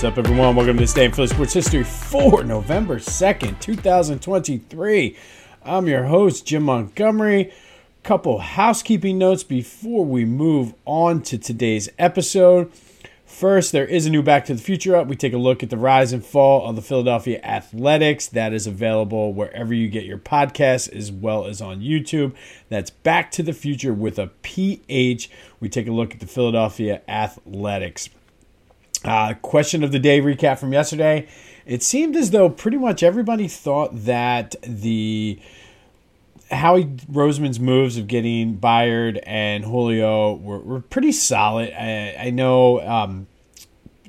What's 0.00 0.18
up, 0.18 0.24
everyone? 0.24 0.56
Welcome 0.56 0.78
to 0.78 0.84
this 0.84 0.94
day 0.94 1.04
in 1.04 1.12
Philly 1.12 1.26
Sports 1.26 1.52
History 1.52 1.84
for 1.84 2.42
November 2.42 2.96
2nd, 2.96 3.60
2023. 3.60 5.14
I'm 5.62 5.88
your 5.88 6.04
host, 6.04 6.46
Jim 6.46 6.62
Montgomery. 6.62 7.52
Couple 8.02 8.38
housekeeping 8.38 9.18
notes 9.18 9.44
before 9.44 10.06
we 10.06 10.24
move 10.24 10.72
on 10.86 11.20
to 11.24 11.36
today's 11.36 11.90
episode. 11.98 12.72
First, 13.26 13.72
there 13.72 13.84
is 13.84 14.06
a 14.06 14.10
new 14.10 14.22
Back 14.22 14.46
to 14.46 14.54
the 14.54 14.62
Future 14.62 14.96
up. 14.96 15.06
We 15.06 15.16
take 15.16 15.34
a 15.34 15.38
look 15.38 15.62
at 15.62 15.68
the 15.68 15.76
rise 15.76 16.14
and 16.14 16.24
fall 16.24 16.66
of 16.66 16.76
the 16.76 16.82
Philadelphia 16.82 17.38
Athletics. 17.42 18.26
That 18.26 18.54
is 18.54 18.66
available 18.66 19.34
wherever 19.34 19.74
you 19.74 19.88
get 19.88 20.04
your 20.04 20.16
podcasts 20.16 20.90
as 20.90 21.12
well 21.12 21.44
as 21.44 21.60
on 21.60 21.80
YouTube. 21.80 22.34
That's 22.70 22.88
Back 22.88 23.30
to 23.32 23.42
the 23.42 23.52
Future 23.52 23.92
with 23.92 24.18
a 24.18 24.28
PH. 24.40 25.30
We 25.60 25.68
take 25.68 25.88
a 25.88 25.92
look 25.92 26.14
at 26.14 26.20
the 26.20 26.26
Philadelphia 26.26 27.02
Athletics. 27.06 28.08
Uh, 29.04 29.34
question 29.40 29.82
of 29.82 29.92
the 29.92 29.98
day 29.98 30.20
recap 30.20 30.58
from 30.58 30.72
yesterday. 30.72 31.26
It 31.64 31.82
seemed 31.82 32.16
as 32.16 32.30
though 32.30 32.50
pretty 32.50 32.76
much 32.76 33.02
everybody 33.02 33.48
thought 33.48 34.04
that 34.04 34.56
the 34.62 35.38
Howie 36.50 36.84
Roseman's 36.84 37.60
moves 37.60 37.96
of 37.96 38.08
getting 38.08 38.58
Byard 38.58 39.22
and 39.24 39.64
Julio 39.64 40.34
were, 40.34 40.58
were 40.58 40.80
pretty 40.80 41.12
solid. 41.12 41.72
I, 41.72 42.26
I 42.26 42.30
know 42.30 42.80
um, 42.80 43.26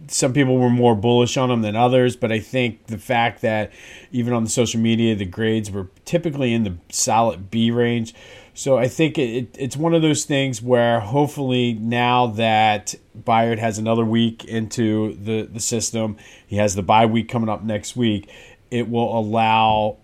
some 0.08 0.34
people 0.34 0.58
were 0.58 0.70
more 0.70 0.96
bullish 0.96 1.38
on 1.38 1.50
them 1.50 1.62
than 1.62 1.76
others, 1.76 2.16
but 2.16 2.32
I 2.32 2.40
think 2.40 2.88
the 2.88 2.98
fact 2.98 3.42
that 3.42 3.72
even 4.12 4.34
on 4.34 4.44
the 4.44 4.50
social 4.50 4.80
media, 4.80 5.16
the 5.16 5.26
grades 5.26 5.72
were 5.72 5.88
typically 6.04 6.54
in 6.54 6.64
the 6.64 6.76
solid 6.90 7.52
B 7.52 7.72
range 7.72 8.14
so 8.54 8.78
I 8.78 8.88
think 8.88 9.18
it, 9.18 9.56
it's 9.58 9.78
one 9.78 9.94
of 9.94 10.02
those 10.02 10.26
things 10.26 10.62
where 10.62 11.00
hopefully 11.00 11.74
now 11.74 12.28
that 12.28 12.96
Byard 13.18 13.60
has 13.60 13.78
another 13.78 14.06
week 14.06 14.44
into 14.46 15.16
the, 15.16 15.44
the 15.44 15.60
system, 15.60 16.18
he 16.46 16.58
has 16.58 16.76
the 16.76 16.84
bye 16.84 17.06
week 17.06 17.30
coming 17.30 17.50
up 17.50 17.64
next 17.64 17.96
week, 17.96 18.30
it 18.70 18.90
will 18.90 19.18
allow 19.18 19.98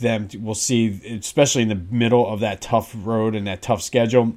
them, 0.00 0.28
to, 0.28 0.38
we'll 0.38 0.54
see, 0.54 1.00
especially 1.20 1.62
in 1.62 1.68
the 1.68 1.80
middle 1.90 2.26
of 2.26 2.40
that 2.40 2.60
tough 2.60 2.94
road 2.94 3.34
and 3.34 3.46
that 3.46 3.62
tough 3.62 3.82
schedule, 3.82 4.34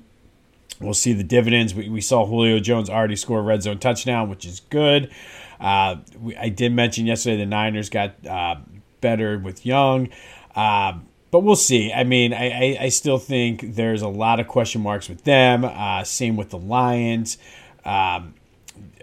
we'll 0.79 0.93
see 0.93 1.13
the 1.13 1.23
dividends. 1.23 1.75
We, 1.75 1.89
we 1.89 2.01
saw 2.01 2.25
Julio 2.25 2.59
Jones 2.59 2.89
already 2.89 3.15
score 3.15 3.39
a 3.39 3.43
red 3.43 3.63
zone 3.63 3.79
touchdown, 3.79 4.29
which 4.29 4.45
is 4.45 4.61
good. 4.61 5.11
Uh, 5.59 5.97
we, 6.19 6.35
I 6.35 6.49
did 6.49 6.73
mention 6.73 7.05
yesterday 7.05 7.37
the 7.37 7.45
Niners 7.45 7.89
got 7.89 8.25
uh, 8.25 8.55
better 9.01 9.37
with 9.37 9.65
Young. 9.65 10.09
Uh, 10.55 10.93
but 11.31 11.39
we'll 11.39 11.55
see. 11.55 11.91
I 11.91 12.03
mean, 12.03 12.33
I, 12.33 12.49
I, 12.49 12.77
I, 12.81 12.89
still 12.89 13.17
think 13.17 13.75
there's 13.75 14.01
a 14.01 14.07
lot 14.07 14.39
of 14.41 14.47
question 14.47 14.81
marks 14.81 15.07
with 15.07 15.23
them. 15.23 15.63
Uh, 15.63 16.03
same 16.03 16.35
with 16.35 16.49
the 16.49 16.57
Lions. 16.57 17.37
Um, 17.85 18.35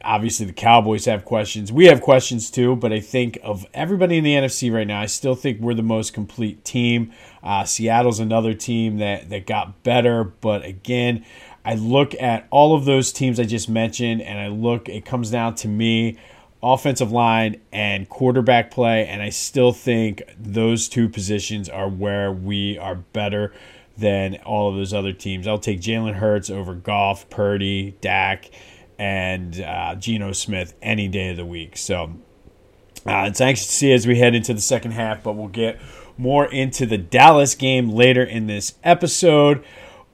obviously, 0.04 0.46
the 0.46 0.52
Cowboys 0.52 1.06
have 1.06 1.24
questions. 1.24 1.72
We 1.72 1.86
have 1.86 2.02
questions 2.02 2.50
too, 2.50 2.76
but 2.76 2.92
I 2.92 3.00
think 3.00 3.38
of 3.42 3.66
everybody 3.72 4.18
in 4.18 4.24
the 4.24 4.34
NFC 4.34 4.72
right 4.72 4.86
now, 4.86 5.00
I 5.00 5.06
still 5.06 5.34
think 5.34 5.60
we're 5.60 5.74
the 5.74 5.82
most 5.82 6.12
complete 6.12 6.64
team. 6.64 7.12
Uh, 7.42 7.64
Seattle's 7.64 8.20
another 8.20 8.52
team 8.52 8.98
that, 8.98 9.30
that 9.30 9.46
got 9.46 9.82
better, 9.82 10.24
but 10.24 10.64
again, 10.64 11.24
I 11.64 11.74
look 11.74 12.14
at 12.20 12.46
all 12.50 12.74
of 12.74 12.84
those 12.84 13.12
teams 13.12 13.40
I 13.40 13.44
just 13.44 13.68
mentioned, 13.68 14.22
and 14.22 14.38
I 14.38 14.48
look, 14.48 14.88
it 14.88 15.04
comes 15.04 15.30
down 15.30 15.54
to 15.56 15.68
me 15.68 16.18
offensive 16.62 17.12
line 17.12 17.61
and 17.73 18.09
quarterback 18.09 18.70
play, 18.70 19.06
and 19.06 19.23
I 19.23 19.31
still 19.31 19.73
think 19.73 20.23
those 20.39 20.89
two 20.89 21.09
positions 21.09 21.69
are 21.69 21.89
where 21.89 22.33
we 22.33 22.78
are 22.78 22.97
better 22.97 23.53
than 23.97 24.37
all 24.45 24.69
of 24.69 24.77
those 24.77 24.95
other 24.95 25.12
teams. 25.12 25.47
I'll 25.47 25.59
take 25.59 25.81
Jalen 25.81 26.14
Hurts 26.14 26.51
over 26.51 26.75
Goff, 26.75 27.29
Purdy, 27.31 27.97
Dak, 28.01 28.51
and 28.98 29.61
uh, 29.61 29.95
Geno 29.97 30.33
Smith 30.33 30.75
any 30.83 31.09
day 31.09 31.31
of 31.31 31.36
the 31.36 31.45
week. 31.45 31.77
So 31.77 32.14
uh, 33.06 33.24
it's 33.29 33.41
anxious 33.41 33.67
to 33.67 33.73
see 33.73 33.92
as 33.92 34.07
we 34.07 34.18
head 34.18 34.35
into 34.35 34.55
the 34.55 34.61
second 34.61 34.92
half, 34.92 35.23
but 35.23 35.35
we'll 35.35 35.48
get 35.48 35.80
more 36.17 36.47
into 36.47 36.85
the 36.86 36.98
Dallas 36.98 37.55
game 37.55 37.91
later 37.91 38.23
in 38.23 38.47
this 38.48 38.74
episode. 38.83 39.64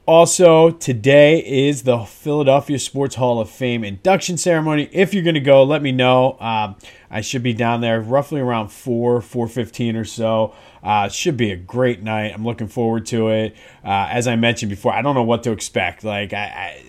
Also, 0.06 0.70
today 0.70 1.38
is 1.38 1.84
the 1.84 2.00
Philadelphia 2.00 2.78
Sports 2.78 3.14
Hall 3.14 3.40
of 3.40 3.48
Fame 3.48 3.82
induction 3.82 4.36
ceremony. 4.36 4.86
If 4.92 5.14
you're 5.14 5.22
going 5.22 5.32
to 5.32 5.40
go, 5.40 5.64
let 5.64 5.80
me 5.80 5.92
know. 5.92 6.36
Um, 6.40 6.76
I 7.10 7.22
should 7.22 7.42
be 7.42 7.54
down 7.54 7.80
there 7.80 8.02
roughly 8.02 8.38
around 8.42 8.68
4, 8.68 9.22
4.15 9.22 9.96
or 9.96 10.04
so. 10.04 10.54
Uh, 10.82 11.08
should 11.08 11.38
be 11.38 11.52
a 11.52 11.56
great 11.56 12.02
night. 12.02 12.34
I'm 12.34 12.44
looking 12.44 12.68
forward 12.68 13.06
to 13.06 13.30
it. 13.30 13.56
Uh, 13.82 14.08
as 14.10 14.28
I 14.28 14.36
mentioned 14.36 14.68
before, 14.68 14.92
I 14.92 15.00
don't 15.00 15.14
know 15.14 15.22
what 15.22 15.42
to 15.44 15.52
expect. 15.52 16.04
Like, 16.04 16.34
I, 16.34 16.44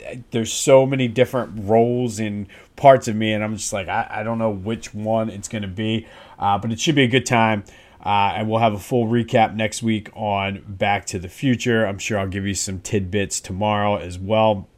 I, 0.05 0.23
there's 0.31 0.51
so 0.51 0.85
many 0.85 1.07
different 1.07 1.53
roles 1.63 2.19
and 2.19 2.47
parts 2.75 3.07
of 3.07 3.15
me, 3.15 3.31
and 3.31 3.45
I'm 3.45 3.55
just 3.55 3.71
like, 3.71 3.87
I, 3.87 4.07
I 4.09 4.23
don't 4.23 4.39
know 4.39 4.51
which 4.51 4.93
one 4.93 5.29
it's 5.29 5.47
going 5.47 5.61
to 5.61 5.69
be. 5.69 6.05
Uh, 6.37 6.57
but 6.57 6.69
it 6.69 6.81
should 6.81 6.95
be 6.95 7.03
a 7.03 7.07
good 7.07 7.25
time. 7.25 7.63
Uh, 8.05 8.33
and 8.35 8.47
we'll 8.47 8.59
have 8.59 8.73
a 8.73 8.79
full 8.79 9.07
recap 9.07 9.55
next 9.55 9.81
week 9.81 10.09
on 10.13 10.63
Back 10.67 11.07
to 11.07 11.17
the 11.17 11.27
Future. 11.27 11.85
I'm 11.85 11.97
sure 11.97 12.19
I'll 12.19 12.27
give 12.27 12.45
you 12.45 12.53
some 12.53 12.79
tidbits 12.79 13.39
tomorrow 13.39 13.97
as 13.97 14.19
well. 14.19 14.69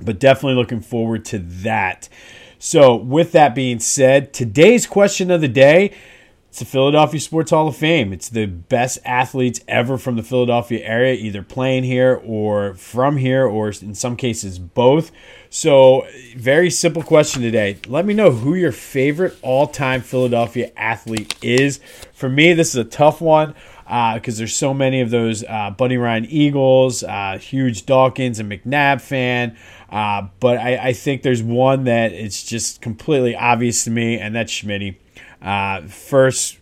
But 0.00 0.18
definitely 0.18 0.56
looking 0.56 0.80
forward 0.80 1.24
to 1.26 1.38
that. 1.38 2.08
So, 2.58 2.96
with 2.96 3.32
that 3.32 3.54
being 3.54 3.78
said, 3.78 4.32
today's 4.32 4.86
question 4.86 5.30
of 5.30 5.40
the 5.40 5.48
day 5.48 5.94
it's 6.52 6.58
the 6.58 6.66
Philadelphia 6.66 7.18
Sports 7.18 7.50
Hall 7.50 7.66
of 7.66 7.76
Fame. 7.78 8.12
It's 8.12 8.28
the 8.28 8.44
best 8.44 8.98
athletes 9.06 9.60
ever 9.66 9.96
from 9.96 10.16
the 10.16 10.22
Philadelphia 10.22 10.84
area, 10.84 11.14
either 11.14 11.42
playing 11.42 11.84
here 11.84 12.20
or 12.22 12.74
from 12.74 13.16
here, 13.16 13.46
or 13.46 13.70
in 13.70 13.94
some 13.94 14.16
cases, 14.16 14.58
both. 14.58 15.12
So, 15.48 16.06
very 16.36 16.68
simple 16.68 17.02
question 17.02 17.40
today. 17.40 17.78
Let 17.86 18.04
me 18.04 18.12
know 18.12 18.32
who 18.32 18.52
your 18.52 18.70
favorite 18.70 19.34
all 19.40 19.66
time 19.66 20.02
Philadelphia 20.02 20.70
athlete 20.76 21.34
is. 21.40 21.80
For 22.12 22.28
me, 22.28 22.52
this 22.52 22.68
is 22.68 22.76
a 22.76 22.84
tough 22.84 23.22
one 23.22 23.54
because 23.84 24.36
uh, 24.36 24.38
there's 24.40 24.54
so 24.54 24.74
many 24.74 25.00
of 25.00 25.08
those 25.08 25.42
uh, 25.44 25.74
Ryan 25.80 26.26
Eagles, 26.26 27.02
uh, 27.02 27.38
huge 27.40 27.86
Dawkins 27.86 28.38
and 28.38 28.52
McNabb 28.52 29.00
fan. 29.00 29.56
Uh, 29.88 30.28
but 30.38 30.58
I, 30.58 30.88
I, 30.88 30.92
think 30.92 31.22
there's 31.22 31.42
one 31.42 31.84
that 31.84 32.12
it's 32.12 32.42
just 32.42 32.80
completely 32.80 33.36
obvious 33.36 33.84
to 33.84 33.90
me, 33.90 34.18
and 34.18 34.34
that's 34.34 34.50
Schmitty. 34.50 34.96
Uh, 35.42 35.82
first 35.82 36.58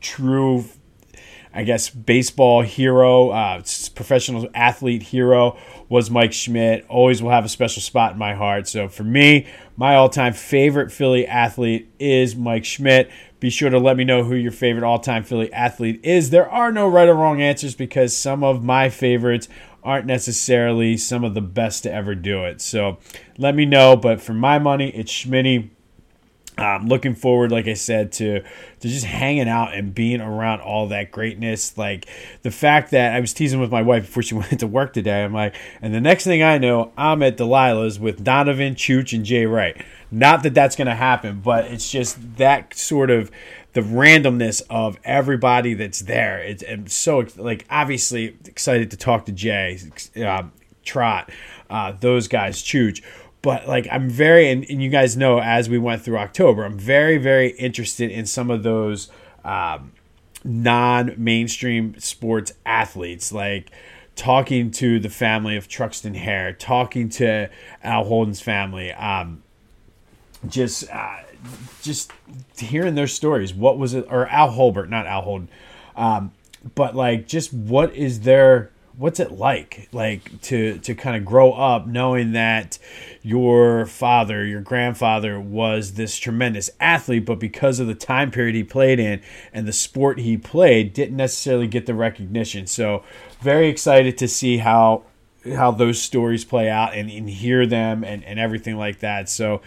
true, 0.00 0.64
I 1.52 1.64
guess, 1.64 1.90
baseball 1.90 2.62
hero, 2.62 3.30
uh, 3.30 3.62
professional 3.94 4.48
athlete 4.54 5.02
hero 5.02 5.58
was 5.88 6.10
Mike 6.10 6.32
Schmidt. 6.32 6.84
Always 6.88 7.22
will 7.22 7.30
have 7.30 7.44
a 7.44 7.48
special 7.48 7.82
spot 7.82 8.12
in 8.12 8.18
my 8.18 8.34
heart. 8.34 8.68
So 8.68 8.88
for 8.88 9.04
me, 9.04 9.46
my 9.76 9.96
all 9.96 10.08
time 10.08 10.32
favorite 10.32 10.92
Philly 10.92 11.26
athlete 11.26 11.90
is 11.98 12.36
Mike 12.36 12.64
Schmidt. 12.64 13.10
Be 13.38 13.50
sure 13.50 13.70
to 13.70 13.78
let 13.78 13.96
me 13.96 14.04
know 14.04 14.24
who 14.24 14.34
your 14.34 14.52
favorite 14.52 14.84
all 14.84 14.98
time 14.98 15.24
Philly 15.24 15.52
athlete 15.52 16.00
is. 16.04 16.30
There 16.30 16.48
are 16.48 16.72
no 16.72 16.88
right 16.88 17.08
or 17.08 17.14
wrong 17.14 17.40
answers 17.40 17.74
because 17.74 18.16
some 18.16 18.42
of 18.42 18.62
my 18.64 18.88
favorites 18.88 19.48
aren't 19.82 20.06
necessarily 20.06 20.96
some 20.96 21.22
of 21.22 21.34
the 21.34 21.40
best 21.40 21.84
to 21.84 21.92
ever 21.92 22.14
do 22.14 22.44
it. 22.44 22.60
So 22.60 22.98
let 23.38 23.54
me 23.54 23.64
know. 23.64 23.96
But 23.96 24.20
for 24.20 24.34
my 24.34 24.58
money, 24.58 24.90
it's 24.90 25.12
Schmitty. 25.12 25.70
Um, 26.58 26.88
looking 26.88 27.14
forward, 27.14 27.52
like 27.52 27.68
I 27.68 27.74
said, 27.74 28.12
to 28.12 28.40
to 28.40 28.88
just 28.88 29.04
hanging 29.04 29.48
out 29.48 29.74
and 29.74 29.94
being 29.94 30.22
around 30.22 30.60
all 30.60 30.88
that 30.88 31.10
greatness. 31.10 31.76
Like 31.76 32.06
the 32.42 32.50
fact 32.50 32.92
that 32.92 33.14
I 33.14 33.20
was 33.20 33.34
teasing 33.34 33.60
with 33.60 33.70
my 33.70 33.82
wife 33.82 34.06
before 34.06 34.22
she 34.22 34.34
went 34.36 34.60
to 34.60 34.66
work 34.66 34.94
today. 34.94 35.22
I'm 35.22 35.34
like, 35.34 35.54
and 35.82 35.94
the 35.94 36.00
next 36.00 36.24
thing 36.24 36.42
I 36.42 36.56
know, 36.56 36.92
I'm 36.96 37.22
at 37.22 37.36
Delilah's 37.36 38.00
with 38.00 38.24
Donovan, 38.24 38.74
Chooch, 38.74 39.14
and 39.14 39.24
Jay 39.24 39.44
Wright. 39.44 39.84
Not 40.10 40.42
that 40.44 40.54
that's 40.54 40.76
going 40.76 40.86
to 40.86 40.94
happen, 40.94 41.40
but 41.44 41.66
it's 41.66 41.90
just 41.90 42.36
that 42.36 42.74
sort 42.74 43.10
of 43.10 43.30
the 43.74 43.82
randomness 43.82 44.62
of 44.70 44.98
everybody 45.04 45.74
that's 45.74 46.00
there. 46.00 46.38
It's 46.38 46.64
I'm 46.66 46.86
so 46.86 47.26
like 47.36 47.66
obviously 47.68 48.36
excited 48.46 48.90
to 48.92 48.96
talk 48.96 49.26
to 49.26 49.32
Jay, 49.32 49.78
uh, 50.16 50.44
Trot, 50.84 51.30
uh, 51.68 51.92
those 52.00 52.28
guys, 52.28 52.62
Chooch 52.62 53.02
but 53.46 53.68
like 53.68 53.86
I'm 53.92 54.10
very 54.10 54.50
and, 54.50 54.68
and, 54.68 54.82
you 54.82 54.90
guys 54.90 55.16
know 55.16 55.38
as 55.40 55.68
we 55.68 55.78
went 55.78 56.02
through 56.02 56.18
October, 56.18 56.64
I'm 56.64 56.76
very 56.76 57.16
very 57.16 57.50
interested 57.50 58.10
in 58.10 58.26
some 58.26 58.50
of 58.50 58.64
those 58.64 59.08
um, 59.44 59.92
non-mainstream 60.42 61.96
sports 62.00 62.52
athletes, 62.66 63.30
like 63.30 63.70
talking 64.16 64.72
to 64.72 64.98
the 64.98 65.08
family 65.08 65.56
of 65.56 65.68
Truxtun 65.68 66.16
Hare, 66.16 66.54
talking 66.54 67.08
to 67.10 67.48
Al 67.84 68.02
Holden's 68.02 68.40
family, 68.40 68.90
um, 68.94 69.44
just 70.48 70.90
uh, 70.90 71.18
just 71.82 72.10
hearing 72.58 72.96
their 72.96 73.06
stories. 73.06 73.54
What 73.54 73.78
was 73.78 73.94
it? 73.94 74.08
Or 74.10 74.26
Al 74.26 74.50
Holbert, 74.54 74.88
not 74.88 75.06
Al 75.06 75.22
Holden, 75.22 75.48
um, 75.94 76.32
but 76.74 76.96
like 76.96 77.28
just 77.28 77.52
what 77.52 77.94
is 77.94 78.22
their 78.22 78.72
what's 78.96 79.20
it 79.20 79.32
like 79.32 79.88
like 79.92 80.40
to 80.40 80.78
to 80.78 80.94
kind 80.94 81.16
of 81.16 81.24
grow 81.24 81.52
up 81.52 81.86
knowing 81.86 82.32
that 82.32 82.78
your 83.22 83.84
father 83.86 84.44
your 84.44 84.60
grandfather 84.60 85.38
was 85.38 85.94
this 85.94 86.16
tremendous 86.16 86.70
athlete 86.80 87.26
but 87.26 87.38
because 87.38 87.78
of 87.78 87.86
the 87.86 87.94
time 87.94 88.30
period 88.30 88.54
he 88.54 88.64
played 88.64 88.98
in 88.98 89.20
and 89.52 89.66
the 89.66 89.72
sport 89.72 90.18
he 90.20 90.36
played 90.36 90.92
didn't 90.92 91.16
necessarily 91.16 91.66
get 91.66 91.86
the 91.86 91.94
recognition. 91.94 92.66
So 92.66 93.02
very 93.40 93.68
excited 93.68 94.16
to 94.18 94.28
see 94.28 94.58
how 94.58 95.04
how 95.54 95.70
those 95.70 96.00
stories 96.02 96.44
play 96.44 96.68
out 96.68 96.94
and, 96.94 97.08
and 97.08 97.30
hear 97.30 97.66
them 97.66 98.02
and, 98.02 98.24
and 98.24 98.38
everything 98.38 98.76
like 98.76 98.98
that. 98.98 99.28
So 99.28 99.62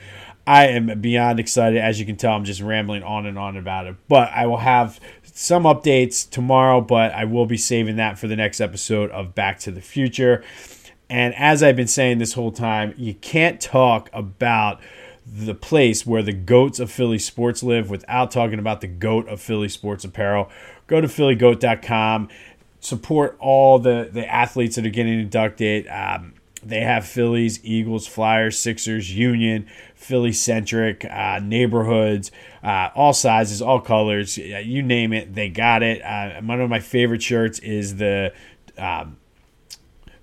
I 0.50 0.69
am 0.69 1.00
beyond 1.00 1.40
excited. 1.40 1.78
As 1.78 2.00
you 2.00 2.07
can 2.07 2.16
tell, 2.16 2.34
I'm 2.34 2.44
just 2.44 2.60
rambling 2.60 3.04
on 3.04 3.28
and 3.28 3.38
on 3.38 3.56
about 3.56 3.86
it. 3.86 3.96
But 4.07 4.31
I 4.34 4.48
will 4.48 4.57
have 4.57 5.00
some 5.22 5.62
updates 5.62 6.28
tomorrow, 6.28 6.81
but 6.81 7.13
I 7.13 7.25
will 7.25 7.46
be 7.46 7.56
saving 7.56 7.98
that 7.98 8.18
for 8.18 8.25
the 8.25 8.36
next 8.36 8.60
episode 8.60 9.12
of 9.12 9.36
Back 9.36 9.60
to 9.60 9.72
the 9.72 9.80
Future. 9.80 10.44
And 11.07 11.36
as 11.36 11.62
I've 11.62 11.75
been 11.75 11.86
saying 11.86 12.18
this 12.18 12.34
whole 12.34 12.51
time, 12.51 12.96
you 12.98 13.13
can't 13.13 13.62
talk 13.62 14.10
about 14.12 14.81
the 15.24 15.54
place 15.54 16.04
where 16.04 16.24
the 16.24 16.34
goats 16.34 16.80
of 16.80 16.90
Philly 16.90 17.19
sports 17.19 17.62
live 17.62 17.92
without 17.92 18.31
talking 18.31 18.57
about 18.57 18.81
the 18.81 18.88
goat 18.88 19.28
of 19.28 19.40
Philly 19.40 19.69
sports 19.69 20.04
apparel. 20.04 20.50
Go 20.88 21.00
to 21.00 21.07
phillygoat.com, 21.07 22.28
support 22.80 23.38
all 23.40 23.78
the, 23.78 24.10
the 24.12 24.28
athletes 24.28 24.78
that 24.78 24.86
are 24.88 24.90
getting 24.90 25.19
inducted. 25.19 25.88
Um, 25.90 26.34
they 26.64 26.82
have 26.82 27.06
Phillies, 27.06 27.60
Eagles, 27.64 28.08
Flyers, 28.08 28.60
Sixers, 28.60 29.16
Union, 29.16 29.68
Philly 29.96 30.32
centric 30.32 31.06
uh, 31.06 31.40
neighborhoods, 31.42 32.32
uh, 32.64 32.90
all 32.96 33.14
sizes, 33.14 33.62
all 33.62 33.80
colors. 33.80 34.38
You 34.38 34.82
name 34.82 35.14
it, 35.14 35.34
they 35.36 35.50
got 35.50 35.84
it. 35.84 36.02
Uh, 36.02 36.42
one 36.42 36.62
of 36.62 36.70
my 36.70 36.80
favorite 36.80 37.22
shirts 37.22 37.60
is 37.60 37.98
the 37.98 38.34
um, 38.78 39.18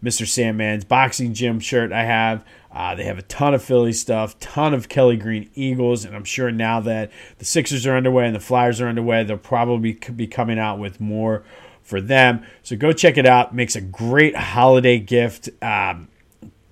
Mr. 0.02 0.26
Sandman's 0.26 0.84
boxing 0.84 1.34
gym 1.34 1.60
shirt 1.60 1.92
I 1.92 2.04
have. 2.04 2.44
Uh, 2.70 2.94
they 2.94 3.04
have 3.04 3.18
a 3.18 3.22
ton 3.22 3.54
of 3.54 3.64
Philly 3.64 3.92
stuff, 3.92 4.38
ton 4.38 4.74
of 4.74 4.88
Kelly 4.90 5.16
Green 5.16 5.48
Eagles, 5.54 6.04
and 6.04 6.14
I'm 6.14 6.24
sure 6.24 6.50
now 6.50 6.80
that 6.80 7.10
the 7.38 7.46
Sixers 7.46 7.86
are 7.86 7.96
underway 7.96 8.26
and 8.26 8.36
the 8.36 8.40
Flyers 8.40 8.82
are 8.82 8.88
underway, 8.88 9.24
they'll 9.24 9.38
probably 9.38 9.92
be 9.94 10.26
coming 10.26 10.58
out 10.58 10.78
with 10.78 11.00
more 11.00 11.42
for 11.82 12.00
them. 12.00 12.44
So 12.62 12.76
go 12.76 12.92
check 12.92 13.16
it 13.16 13.24
out. 13.24 13.54
Makes 13.54 13.76
a 13.76 13.80
great 13.80 14.36
holiday 14.36 14.98
gift. 14.98 15.48
Um, 15.62 16.08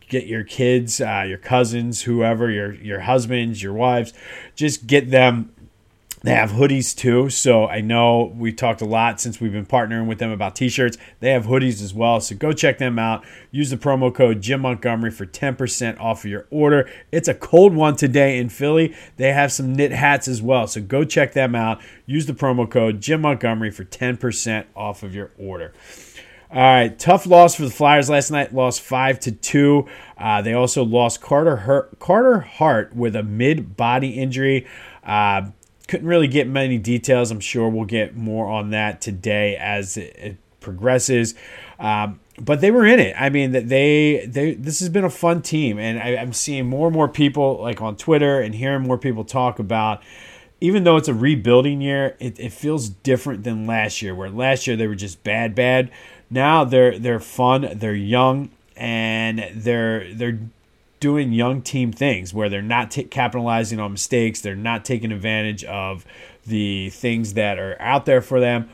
get 0.09 0.27
your 0.27 0.45
kids, 0.45 1.01
uh, 1.01 1.25
your 1.27 1.39
cousins, 1.39 2.03
whoever, 2.03 2.51
your 2.51 2.75
your 2.75 3.01
husbands, 3.01 3.63
your 3.63 3.73
wives, 3.73 4.13
just 4.55 4.87
get 4.87 5.11
them. 5.11 5.51
They 6.23 6.33
have 6.33 6.53
hoodies 6.53 6.97
too, 6.97 7.29
so 7.29 7.67
I 7.69 7.83
know 7.83 8.33
we've 8.35 8.57
talked 8.57 8.81
a 8.81 8.87
lot 8.87 9.21
since 9.21 9.43
we've 9.43 9.53
been 9.53 9.67
partnering 9.67 10.07
with 10.07 10.19
them 10.19 10.31
about 10.31 10.57
t-shirts. 10.57 10.97
They 11.21 11.33
have 11.33 11.45
hoodies 11.45 11.83
as 11.83 11.93
well, 11.93 12.19
so 12.19 12.35
go 12.35 12.51
check 12.51 12.79
them 12.79 12.99
out. 12.99 13.23
Use 13.51 13.69
the 13.69 13.77
promo 13.77 14.13
code 14.15 14.41
Jim 14.41 14.63
Montgomery 14.63 15.11
for 15.11 15.27
10% 15.27 16.01
off 16.01 16.25
of 16.25 16.31
your 16.31 16.47
order. 16.51 16.89
It's 17.13 17.29
a 17.29 17.35
cold 17.35 17.75
one 17.75 17.97
today 17.97 18.39
in 18.39 18.49
Philly. 18.49 18.95
They 19.19 19.35
have 19.35 19.53
some 19.53 19.75
knit 19.75 19.93
hats 19.93 20.27
as 20.27 20.41
well, 20.41 20.67
so 20.67 20.81
go 20.81 21.05
check 21.05 21.35
them 21.35 21.55
out. 21.55 21.83
Use 22.07 22.25
the 22.25 22.33
promo 22.33 22.71
code 22.71 23.03
Jim 23.03 23.21
Montgomery 23.21 23.71
for 23.71 23.85
10% 23.85 24.65
off 24.75 25.03
of 25.03 25.15
your 25.15 25.31
order. 25.39 25.75
All 26.55 26.61
right, 26.61 26.97
tough 26.97 27.27
loss 27.27 27.57
for 27.57 27.63
the 27.63 27.71
Flyers 27.71 28.09
last 28.09 28.31
night. 28.31 28.55
Lost 28.55 28.81
five 28.81 29.19
to 29.21 29.33
two. 29.33 29.89
Uh, 30.17 30.41
they 30.41 30.53
also 30.53 30.85
lost 30.85 31.21
Carter 31.21 31.89
Carter 31.99 32.39
Hart 32.43 32.95
with 32.95 33.17
a 33.17 33.25
mid 33.25 33.77
body 33.77 34.11
injury. 34.11 34.65
Uh, 35.03 35.47
couldn't 35.89 36.07
really 36.07 36.29
get 36.29 36.47
many 36.47 36.79
details. 36.79 37.33
I'm 37.33 37.41
sure 37.41 37.69
we'll 37.69 37.87
get 37.87 38.15
more 38.15 38.49
on 38.49 38.71
that 38.71 39.01
today 39.01 39.57
as 39.57 39.97
it, 39.97 40.15
it 40.17 40.37
progresses. 40.61 41.35
Um, 41.81 42.21
but 42.39 42.61
they 42.61 42.71
were 42.71 42.87
in 42.87 43.01
it. 43.01 43.17
I 43.19 43.31
mean, 43.31 43.51
that 43.51 43.69
they 43.69 44.25
they 44.25 44.55
this 44.55 44.79
has 44.79 44.89
been 44.89 45.05
a 45.05 45.11
fun 45.11 45.43
team, 45.43 45.81
and 45.81 45.99
I, 45.99 46.11
I'm 46.11 46.33
seeing 46.33 46.69
more 46.69 46.87
and 46.87 46.95
more 46.95 47.09
people 47.09 47.61
like 47.63 47.83
on 47.83 47.97
Twitter 47.97 48.39
and 48.39 48.55
hearing 48.55 48.83
more 48.85 48.97
people 48.97 49.25
talk 49.25 49.59
about 49.59 50.05
even 50.61 50.85
though 50.85 50.97
it's 50.97 51.09
a 51.09 51.15
rebuilding 51.15 51.83
year, 51.83 52.17
it, 52.19 52.41
it 52.41 52.51
feels 52.51 52.89
different 52.89 53.45
than 53.45 53.67
last 53.67 54.01
year, 54.01 54.15
where 54.15 54.31
last 54.31 54.67
year 54.67 54.77
they 54.77 54.87
were 54.87 54.95
just 54.95 55.23
bad, 55.23 55.55
bad. 55.55 55.91
Now 56.35 56.65
they're 56.65 56.99
they're 56.99 57.21
fun, 57.21 57.69
they're 57.77 57.95
young, 57.95 58.51
and 58.77 59.49
they're 59.55 60.13
they're 60.13 60.41
doing 60.99 61.33
young 61.33 61.63
team 61.63 61.93
things 61.93 62.35
where 62.35 62.49
they're 62.49 62.61
not 62.61 62.91
t- 62.91 63.05
capitalizing 63.05 63.79
on 63.79 63.93
mistakes, 63.93 64.41
they're 64.41 64.57
not 64.57 64.85
taking 64.85 65.13
advantage 65.13 65.63
of 65.63 66.05
the 66.45 66.91
things 66.91 67.35
that 67.35 67.61
are 67.61 67.81
out 67.81 68.05
there 68.05 68.21
for 68.21 68.41
them, 68.41 68.69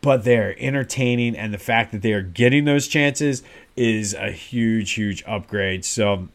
but 0.00 0.24
they're 0.24 0.56
entertaining, 0.58 1.36
and 1.36 1.52
the 1.52 1.58
fact 1.58 1.92
that 1.92 2.00
they 2.00 2.14
are 2.14 2.22
getting 2.22 2.64
those 2.64 2.88
chances 2.88 3.42
is 3.76 4.14
a 4.14 4.30
huge, 4.30 4.92
huge 4.92 5.22
upgrade. 5.26 5.84
So. 5.84 6.28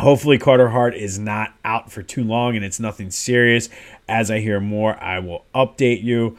Hopefully, 0.00 0.38
Carter 0.38 0.70
Hart 0.70 0.96
is 0.96 1.20
not 1.20 1.54
out 1.64 1.92
for 1.92 2.02
too 2.02 2.24
long 2.24 2.56
and 2.56 2.64
it's 2.64 2.80
nothing 2.80 3.12
serious. 3.12 3.68
As 4.08 4.28
I 4.28 4.40
hear 4.40 4.58
more, 4.58 5.00
I 5.00 5.20
will 5.20 5.44
update 5.54 6.02
you. 6.02 6.36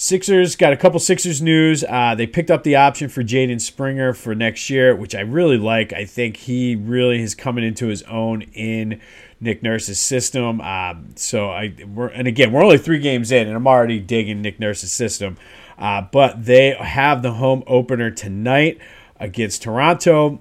Sixers 0.00 0.54
got 0.54 0.72
a 0.72 0.76
couple 0.76 1.00
Sixers 1.00 1.42
news. 1.42 1.82
Uh, 1.82 2.14
they 2.14 2.28
picked 2.28 2.52
up 2.52 2.62
the 2.62 2.76
option 2.76 3.08
for 3.08 3.24
Jaden 3.24 3.60
Springer 3.60 4.14
for 4.14 4.32
next 4.32 4.70
year, 4.70 4.94
which 4.94 5.12
I 5.12 5.22
really 5.22 5.58
like. 5.58 5.92
I 5.92 6.04
think 6.04 6.36
he 6.36 6.76
really 6.76 7.20
is 7.20 7.34
coming 7.34 7.64
into 7.64 7.88
his 7.88 8.04
own 8.04 8.42
in 8.42 9.00
Nick 9.40 9.60
Nurse's 9.60 9.98
system. 9.98 10.60
Um, 10.60 11.14
so 11.16 11.50
I, 11.50 11.74
we're, 11.92 12.06
and 12.10 12.28
again, 12.28 12.52
we're 12.52 12.62
only 12.62 12.78
three 12.78 13.00
games 13.00 13.32
in, 13.32 13.48
and 13.48 13.56
I'm 13.56 13.66
already 13.66 13.98
digging 13.98 14.40
Nick 14.40 14.60
Nurse's 14.60 14.92
system. 14.92 15.36
Uh, 15.76 16.02
but 16.02 16.44
they 16.44 16.74
have 16.74 17.22
the 17.22 17.32
home 17.32 17.64
opener 17.66 18.12
tonight 18.12 18.78
against 19.18 19.64
Toronto 19.64 20.40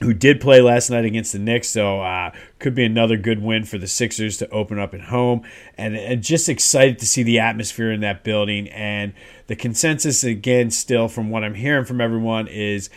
who 0.00 0.12
did 0.12 0.40
play 0.40 0.60
last 0.60 0.90
night 0.90 1.04
against 1.04 1.32
the 1.32 1.38
Knicks. 1.38 1.68
So 1.68 2.02
uh, 2.02 2.32
could 2.58 2.74
be 2.74 2.84
another 2.84 3.16
good 3.16 3.42
win 3.42 3.64
for 3.64 3.78
the 3.78 3.86
Sixers 3.86 4.36
to 4.38 4.50
open 4.50 4.78
up 4.78 4.92
at 4.92 5.02
home. 5.02 5.42
And, 5.78 5.96
and, 5.96 6.22
just 6.22 6.48
excited 6.48 6.98
to 6.98 7.06
see 7.06 7.22
the 7.22 7.38
atmosphere 7.38 7.90
in 7.90 8.00
that 8.00 8.22
building. 8.22 8.68
And 8.68 9.14
the 9.46 9.56
consensus, 9.56 10.22
again, 10.22 10.70
still 10.70 11.08
from 11.08 11.30
what 11.30 11.44
I'm 11.44 11.54
hearing 11.54 11.84
from 11.84 12.00
everyone, 12.00 12.46
is 12.46 12.90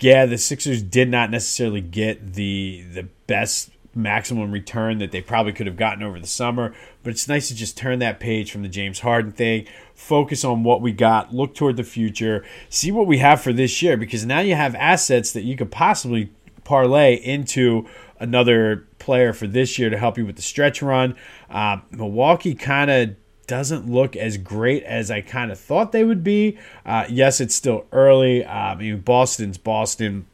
yeah, 0.00 0.26
the 0.26 0.38
Sixers 0.38 0.82
did 0.82 1.08
not 1.08 1.30
necessarily 1.30 1.80
get 1.80 2.34
the 2.34 2.84
the 2.92 3.08
best 3.26 3.70
maximum 3.96 4.50
return 4.50 4.98
that 4.98 5.12
they 5.12 5.20
probably 5.20 5.52
could 5.52 5.66
have 5.66 5.76
gotten 5.76 6.02
over 6.02 6.18
the 6.18 6.26
summer. 6.26 6.74
But 7.02 7.10
it's 7.10 7.28
nice 7.28 7.48
to 7.48 7.54
just 7.54 7.76
turn 7.76 8.00
that 8.00 8.20
page 8.20 8.50
from 8.50 8.62
the 8.62 8.68
James 8.68 9.00
Harden 9.00 9.32
thing, 9.32 9.66
focus 9.94 10.44
on 10.44 10.64
what 10.64 10.80
we 10.80 10.92
got, 10.92 11.32
look 11.34 11.54
toward 11.54 11.76
the 11.76 11.84
future, 11.84 12.44
see 12.68 12.90
what 12.90 13.06
we 13.06 13.18
have 13.18 13.40
for 13.40 13.52
this 13.52 13.82
year, 13.82 13.96
because 13.96 14.26
now 14.26 14.40
you 14.40 14.54
have 14.54 14.74
assets 14.74 15.32
that 15.32 15.44
you 15.44 15.56
could 15.56 15.70
possibly 15.70 16.30
parlay 16.64 17.14
into 17.14 17.86
another 18.18 18.86
player 18.98 19.32
for 19.32 19.46
this 19.46 19.78
year 19.78 19.90
to 19.90 19.98
help 19.98 20.18
you 20.18 20.26
with 20.26 20.36
the 20.36 20.42
stretch 20.42 20.82
run. 20.82 21.14
Uh, 21.50 21.78
Milwaukee 21.90 22.54
kind 22.54 22.90
of 22.90 23.16
doesn't 23.46 23.90
look 23.90 24.16
as 24.16 24.38
great 24.38 24.82
as 24.84 25.10
I 25.10 25.20
kind 25.20 25.52
of 25.52 25.58
thought 25.58 25.92
they 25.92 26.04
would 26.04 26.24
be. 26.24 26.58
Uh, 26.86 27.04
yes, 27.08 27.40
it's 27.40 27.54
still 27.54 27.86
early. 27.92 28.44
Uh, 28.44 28.50
I 28.50 28.74
mean, 28.74 29.00
Boston's 29.00 29.58
Boston, 29.58 30.26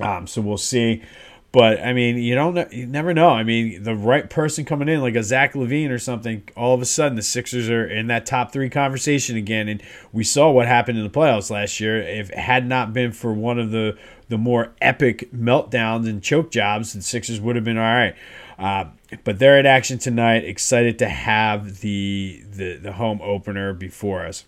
um, 0.00 0.26
so 0.26 0.40
we'll 0.40 0.56
see. 0.56 1.02
But 1.50 1.80
I 1.80 1.94
mean, 1.94 2.18
you 2.18 2.34
don't, 2.34 2.72
you 2.72 2.86
never 2.86 3.14
know. 3.14 3.30
I 3.30 3.42
mean, 3.42 3.82
the 3.82 3.94
right 3.94 4.28
person 4.28 4.66
coming 4.66 4.88
in, 4.88 5.00
like 5.00 5.14
a 5.14 5.22
Zach 5.22 5.54
LaVine 5.54 5.90
or 5.90 5.98
something, 5.98 6.42
all 6.56 6.74
of 6.74 6.82
a 6.82 6.84
sudden 6.84 7.16
the 7.16 7.22
Sixers 7.22 7.70
are 7.70 7.86
in 7.86 8.06
that 8.08 8.26
top 8.26 8.52
three 8.52 8.68
conversation 8.68 9.36
again. 9.36 9.66
And 9.66 9.82
we 10.12 10.24
saw 10.24 10.50
what 10.50 10.66
happened 10.66 10.98
in 10.98 11.04
the 11.04 11.10
playoffs 11.10 11.50
last 11.50 11.80
year. 11.80 12.02
If 12.02 12.30
it 12.30 12.38
had 12.38 12.66
not 12.66 12.92
been 12.92 13.12
for 13.12 13.32
one 13.32 13.58
of 13.58 13.70
the 13.70 13.96
the 14.28 14.38
more 14.38 14.72
epic 14.80 15.30
meltdowns 15.32 16.08
and 16.08 16.22
choke 16.22 16.50
jobs, 16.50 16.92
the 16.92 17.02
Sixers 17.02 17.40
would 17.40 17.56
have 17.56 17.64
been 17.64 17.78
all 17.78 17.84
right. 17.84 18.14
Uh, 18.58 18.86
but 19.24 19.38
they're 19.38 19.58
at 19.58 19.66
action 19.66 19.98
tonight. 19.98 20.44
Excited 20.44 20.98
to 20.98 21.08
have 21.08 21.80
the 21.80 22.42
the, 22.50 22.76
the 22.76 22.92
home 22.92 23.20
opener 23.22 23.72
before 23.72 24.26
us. 24.26 24.44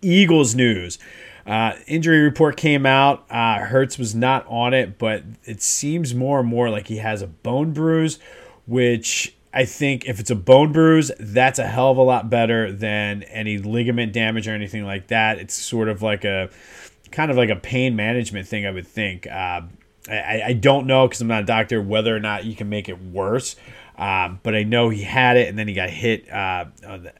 Eagles 0.00 0.54
news. 0.54 0.98
Uh, 1.46 1.74
injury 1.86 2.20
report 2.20 2.56
came 2.56 2.86
out. 2.86 3.26
Uh, 3.30 3.58
Hurts 3.58 3.98
was 3.98 4.14
not 4.14 4.46
on 4.48 4.74
it, 4.74 4.98
but 4.98 5.24
it 5.44 5.60
seems 5.60 6.14
more 6.14 6.40
and 6.40 6.48
more 6.48 6.70
like 6.70 6.86
he 6.86 6.98
has 6.98 7.20
a 7.20 7.26
bone 7.26 7.72
bruise, 7.72 8.18
which 8.66 9.34
I 9.52 9.64
think 9.64 10.06
if 10.06 10.20
it's 10.20 10.30
a 10.30 10.36
bone 10.36 10.72
bruise, 10.72 11.10
that's 11.18 11.58
a 11.58 11.66
hell 11.66 11.90
of 11.90 11.98
a 11.98 12.02
lot 12.02 12.30
better 12.30 12.72
than 12.72 13.24
any 13.24 13.58
ligament 13.58 14.12
damage 14.12 14.48
or 14.48 14.52
anything 14.52 14.84
like 14.84 15.08
that. 15.08 15.38
It's 15.38 15.54
sort 15.54 15.88
of 15.88 16.00
like 16.00 16.24
a 16.24 16.48
kind 17.12 17.30
of 17.30 17.36
like 17.36 17.50
a 17.50 17.56
pain 17.56 17.94
management 17.96 18.48
thing, 18.48 18.66
I 18.66 18.70
would 18.70 18.86
think. 18.86 19.26
Uh, 19.26 19.62
I, 20.08 20.42
I 20.46 20.52
don't 20.54 20.86
know 20.86 21.06
because 21.06 21.20
I'm 21.20 21.28
not 21.28 21.42
a 21.42 21.46
doctor 21.46 21.80
whether 21.80 22.14
or 22.14 22.20
not 22.20 22.44
you 22.44 22.56
can 22.56 22.68
make 22.68 22.88
it 22.88 23.00
worse. 23.00 23.56
Um, 23.96 24.40
but 24.42 24.54
I 24.54 24.62
know 24.62 24.88
he 24.88 25.02
had 25.02 25.36
it 25.36 25.48
and 25.48 25.58
then 25.58 25.68
he 25.68 25.74
got 25.74 25.90
hit 25.90 26.30
uh, 26.30 26.64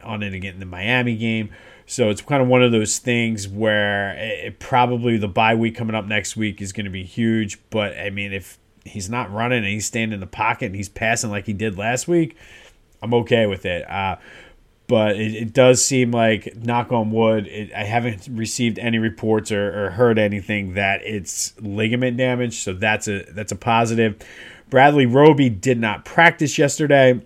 on 0.03 0.23
it 0.23 0.35
again 0.35 0.55
in 0.55 0.61
the 0.61 0.67
Miami 0.67 1.17
game. 1.17 1.51
So 1.87 2.11
it's 2.11 2.23
kind 2.23 2.43
of 2.43 2.49
one 2.49 2.63
of 2.63 2.73
those 2.73 2.99
things 2.99 3.47
where 3.47 4.15
it, 4.17 4.59
probably 4.59 5.19
the 5.19 5.29
bye 5.29 5.55
week 5.55 5.77
coming 5.77 5.95
up 5.95 6.07
next 6.07 6.37
week 6.37 6.63
is 6.63 6.73
going 6.73 6.87
to 6.87 6.91
be 6.91 7.05
huge. 7.05 7.59
But 7.71 7.97
I 7.99 8.11
mean, 8.11 8.33
if 8.33 8.59
he's 8.85 9.11
not 9.11 9.31
running 9.31 9.59
and 9.59 9.67
he's 9.67 9.87
staying 9.87 10.13
in 10.13 10.21
the 10.21 10.27
pocket 10.27 10.67
and 10.67 10.75
he's 10.75 10.89
passing 10.89 11.31
like 11.31 11.47
he 11.47 11.53
did 11.53 11.77
last 11.77 12.09
week, 12.09 12.37
I'm 13.03 13.13
okay 13.15 13.47
with 13.47 13.67
it. 13.67 13.89
Uh, 13.89 14.17
but 14.87 15.17
it, 15.17 15.35
it, 15.35 15.53
does 15.53 15.85
seem 15.85 16.11
like, 16.11 16.57
knock 16.57 16.93
on 16.93 17.11
wood, 17.11 17.47
it, 17.47 17.73
I 17.73 17.85
haven't 17.85 18.29
received 18.31 18.79
any 18.79 18.99
reports 18.99 19.53
or, 19.53 19.87
or 19.87 19.91
heard 19.91 20.19
anything 20.19 20.75
that 20.75 21.03
it's 21.05 21.59
ligament 21.61 22.17
damage. 22.17 22.59
So 22.59 22.73
that's 22.73 23.09
a 23.09 23.25
that's 23.31 23.53
a 23.53 23.57
positive. 23.57 24.17
Bradley 24.71 25.07
Roby 25.07 25.51
did 25.51 25.79
not 25.79 26.05
practice 26.05 26.59
yesterday. 26.59 27.21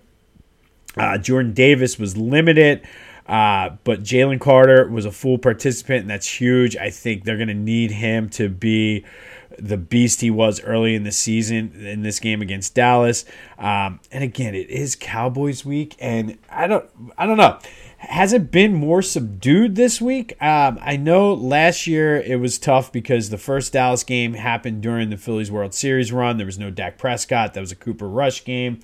Uh, 0.97 1.19
Jordan 1.19 1.53
Davis 1.53 1.99
was 1.99 2.17
limited. 2.17 2.87
Uh, 3.29 3.71
but 3.83 4.03
Jalen 4.03 4.41
Carter 4.41 4.89
was 4.89 5.05
a 5.05 5.11
full 5.11 5.39
participant, 5.39 6.03
and 6.03 6.11
that's 6.11 6.29
huge. 6.29 6.77
I 6.77 6.91
think 6.91 7.25
they're 7.25 7.37
going 7.37 7.49
to 7.49 7.55
need 7.55 7.91
him 7.91 8.29
to 8.31 8.49
be 8.49 9.05
the 9.59 9.77
beast 9.77 10.21
he 10.21 10.31
was 10.31 10.61
early 10.63 10.95
in 10.95 11.05
the 11.05 11.13
season 11.13 11.73
in 11.75 12.03
this 12.03 12.19
game 12.19 12.43
against 12.43 12.75
Dallas. 12.75 13.25
Um, 13.59 14.01
and 14.11 14.23
again, 14.23 14.55
it 14.55 14.71
is 14.71 14.97
Cowboys 14.97 15.65
week, 15.65 15.97
and 15.99 16.39
I 16.51 16.67
don't, 16.67 16.89
I 17.17 17.27
don't 17.27 17.37
know. 17.37 17.59
Has 17.99 18.35
it 18.35 18.51
been 18.51 18.75
more 18.75 19.01
subdued 19.01 19.75
this 19.75 20.01
week? 20.01 20.41
Um, 20.41 20.79
I 20.83 20.97
know 20.97 21.33
last 21.33 21.87
year 21.87 22.19
it 22.19 22.39
was 22.39 22.59
tough 22.59 22.93
because 22.93 23.31
the 23.31 23.39
first 23.39 23.73
Dallas 23.73 24.05
game 24.05 24.35
happened 24.35 24.83
during 24.83 25.09
the 25.09 25.17
Phillies 25.17 25.51
World 25.51 25.73
Series 25.73 26.13
run. 26.13 26.37
There 26.37 26.47
was 26.47 26.59
no 26.59 26.71
Dak 26.71 26.99
Prescott. 26.99 27.55
That 27.55 27.61
was 27.61 27.73
a 27.73 27.77
Cooper 27.77 28.07
Rush 28.07 28.45
game. 28.45 28.81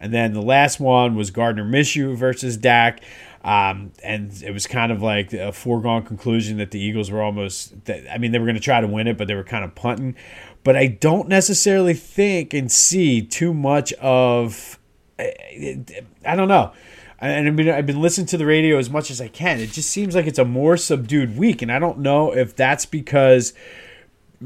And 0.00 0.12
then 0.12 0.32
the 0.32 0.42
last 0.42 0.80
one 0.80 1.14
was 1.14 1.30
Gardner 1.30 1.64
Minshew 1.64 2.16
versus 2.16 2.56
Dak. 2.56 3.00
Um, 3.46 3.92
and 4.02 4.42
it 4.42 4.50
was 4.50 4.66
kind 4.66 4.90
of 4.90 5.02
like 5.02 5.32
a 5.32 5.52
foregone 5.52 6.02
conclusion 6.02 6.56
that 6.58 6.72
the 6.72 6.80
Eagles 6.80 7.12
were 7.12 7.22
almost, 7.22 7.74
I 8.10 8.18
mean, 8.18 8.32
they 8.32 8.40
were 8.40 8.44
going 8.44 8.56
to 8.56 8.60
try 8.60 8.80
to 8.80 8.88
win 8.88 9.06
it, 9.06 9.16
but 9.16 9.28
they 9.28 9.36
were 9.36 9.44
kind 9.44 9.64
of 9.64 9.72
punting. 9.76 10.16
But 10.64 10.74
I 10.74 10.88
don't 10.88 11.28
necessarily 11.28 11.94
think 11.94 12.52
and 12.52 12.70
see 12.72 13.22
too 13.22 13.54
much 13.54 13.92
of, 13.94 14.80
I 15.16 16.34
don't 16.34 16.48
know. 16.48 16.72
And 17.20 17.46
I 17.46 17.50
mean, 17.52 17.68
I've 17.68 17.86
been 17.86 18.02
listening 18.02 18.26
to 18.28 18.36
the 18.36 18.46
radio 18.46 18.78
as 18.78 18.90
much 18.90 19.12
as 19.12 19.20
I 19.20 19.28
can. 19.28 19.60
It 19.60 19.70
just 19.70 19.90
seems 19.90 20.16
like 20.16 20.26
it's 20.26 20.40
a 20.40 20.44
more 20.44 20.76
subdued 20.76 21.38
week. 21.38 21.62
And 21.62 21.70
I 21.70 21.78
don't 21.78 21.98
know 22.00 22.32
if 22.32 22.56
that's 22.56 22.84
because, 22.84 23.54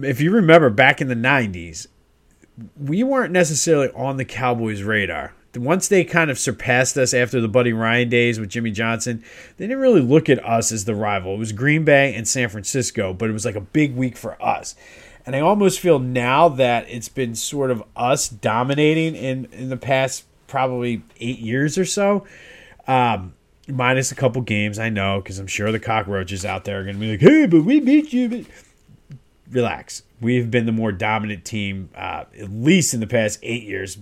if 0.03 0.21
you 0.21 0.31
remember 0.31 0.69
back 0.69 1.01
in 1.01 1.09
the 1.09 1.15
90s, 1.15 1.87
we 2.79 3.03
weren't 3.03 3.33
necessarily 3.33 3.89
on 3.93 4.19
the 4.19 4.27
Cowboys' 4.27 4.83
radar 4.83 5.33
once 5.57 5.89
they 5.89 6.05
kind 6.05 6.31
of 6.31 6.39
surpassed 6.39 6.97
us 6.97 7.13
after 7.13 7.41
the 7.41 7.49
Buddy 7.49 7.73
Ryan 7.73 8.09
days 8.09 8.39
with 8.39 8.51
Jimmy 8.51 8.71
Johnson, 8.71 9.25
they 9.57 9.67
didn't 9.67 9.81
really 9.81 10.01
look 10.01 10.29
at 10.29 10.45
us 10.45 10.71
as 10.71 10.85
the 10.85 10.95
rival. 10.95 11.35
It 11.35 11.39
was 11.39 11.53
Green 11.53 11.85
Bay 11.85 12.15
and 12.15 12.27
San 12.27 12.49
Francisco, 12.49 13.13
but 13.13 13.29
it 13.29 13.33
was 13.33 13.45
like 13.45 13.57
a 13.57 13.61
big 13.61 13.97
week 13.97 14.17
for 14.17 14.41
us. 14.43 14.77
And 15.27 15.35
I 15.35 15.41
almost 15.41 15.81
feel 15.81 15.99
now 15.99 16.49
that 16.49 16.89
it's 16.89 17.09
been 17.09 17.35
sort 17.35 17.71
of 17.71 17.83
us 17.97 18.29
dominating 18.29 19.15
in, 19.15 19.47
in 19.53 19.69
the 19.69 19.77
past 19.77 20.25
probably 20.47 21.03
eight 21.21 21.39
years 21.39 21.77
or 21.77 21.85
so. 21.85 22.27
Um, 22.87 23.35
minus 23.69 24.13
a 24.13 24.15
couple 24.15 24.43
games, 24.43 24.79
I 24.79 24.89
know, 24.89 25.21
because 25.21 25.39
I'm 25.39 25.47
sure 25.47 25.73
the 25.73 25.81
cockroaches 25.81 26.45
out 26.45 26.65
there 26.65 26.81
are 26.81 26.85
going 26.85 26.97
to 26.97 27.01
be 27.01 27.11
like, 27.13 27.21
hey, 27.21 27.47
but 27.47 27.65
we 27.65 27.81
beat 27.81 28.13
you. 28.13 28.47
Relax. 29.51 30.03
We've 30.21 30.51
been 30.51 30.67
the 30.67 30.73
more 30.73 30.93
dominant 30.93 31.45
team, 31.45 31.91
uh, 31.95 32.25
at 32.39 32.51
least 32.51 32.95
in 32.95 33.01
the 33.01 33.07
past 33.07 33.39
eight 33.43 33.65
years, 33.65 33.99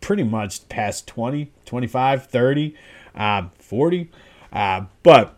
pretty 0.00 0.22
much 0.22 0.68
past 0.68 1.06
20, 1.06 1.50
25, 1.64 2.26
30, 2.26 2.74
uh, 3.14 3.48
40. 3.58 4.10
Uh, 4.52 4.84
but 5.02 5.36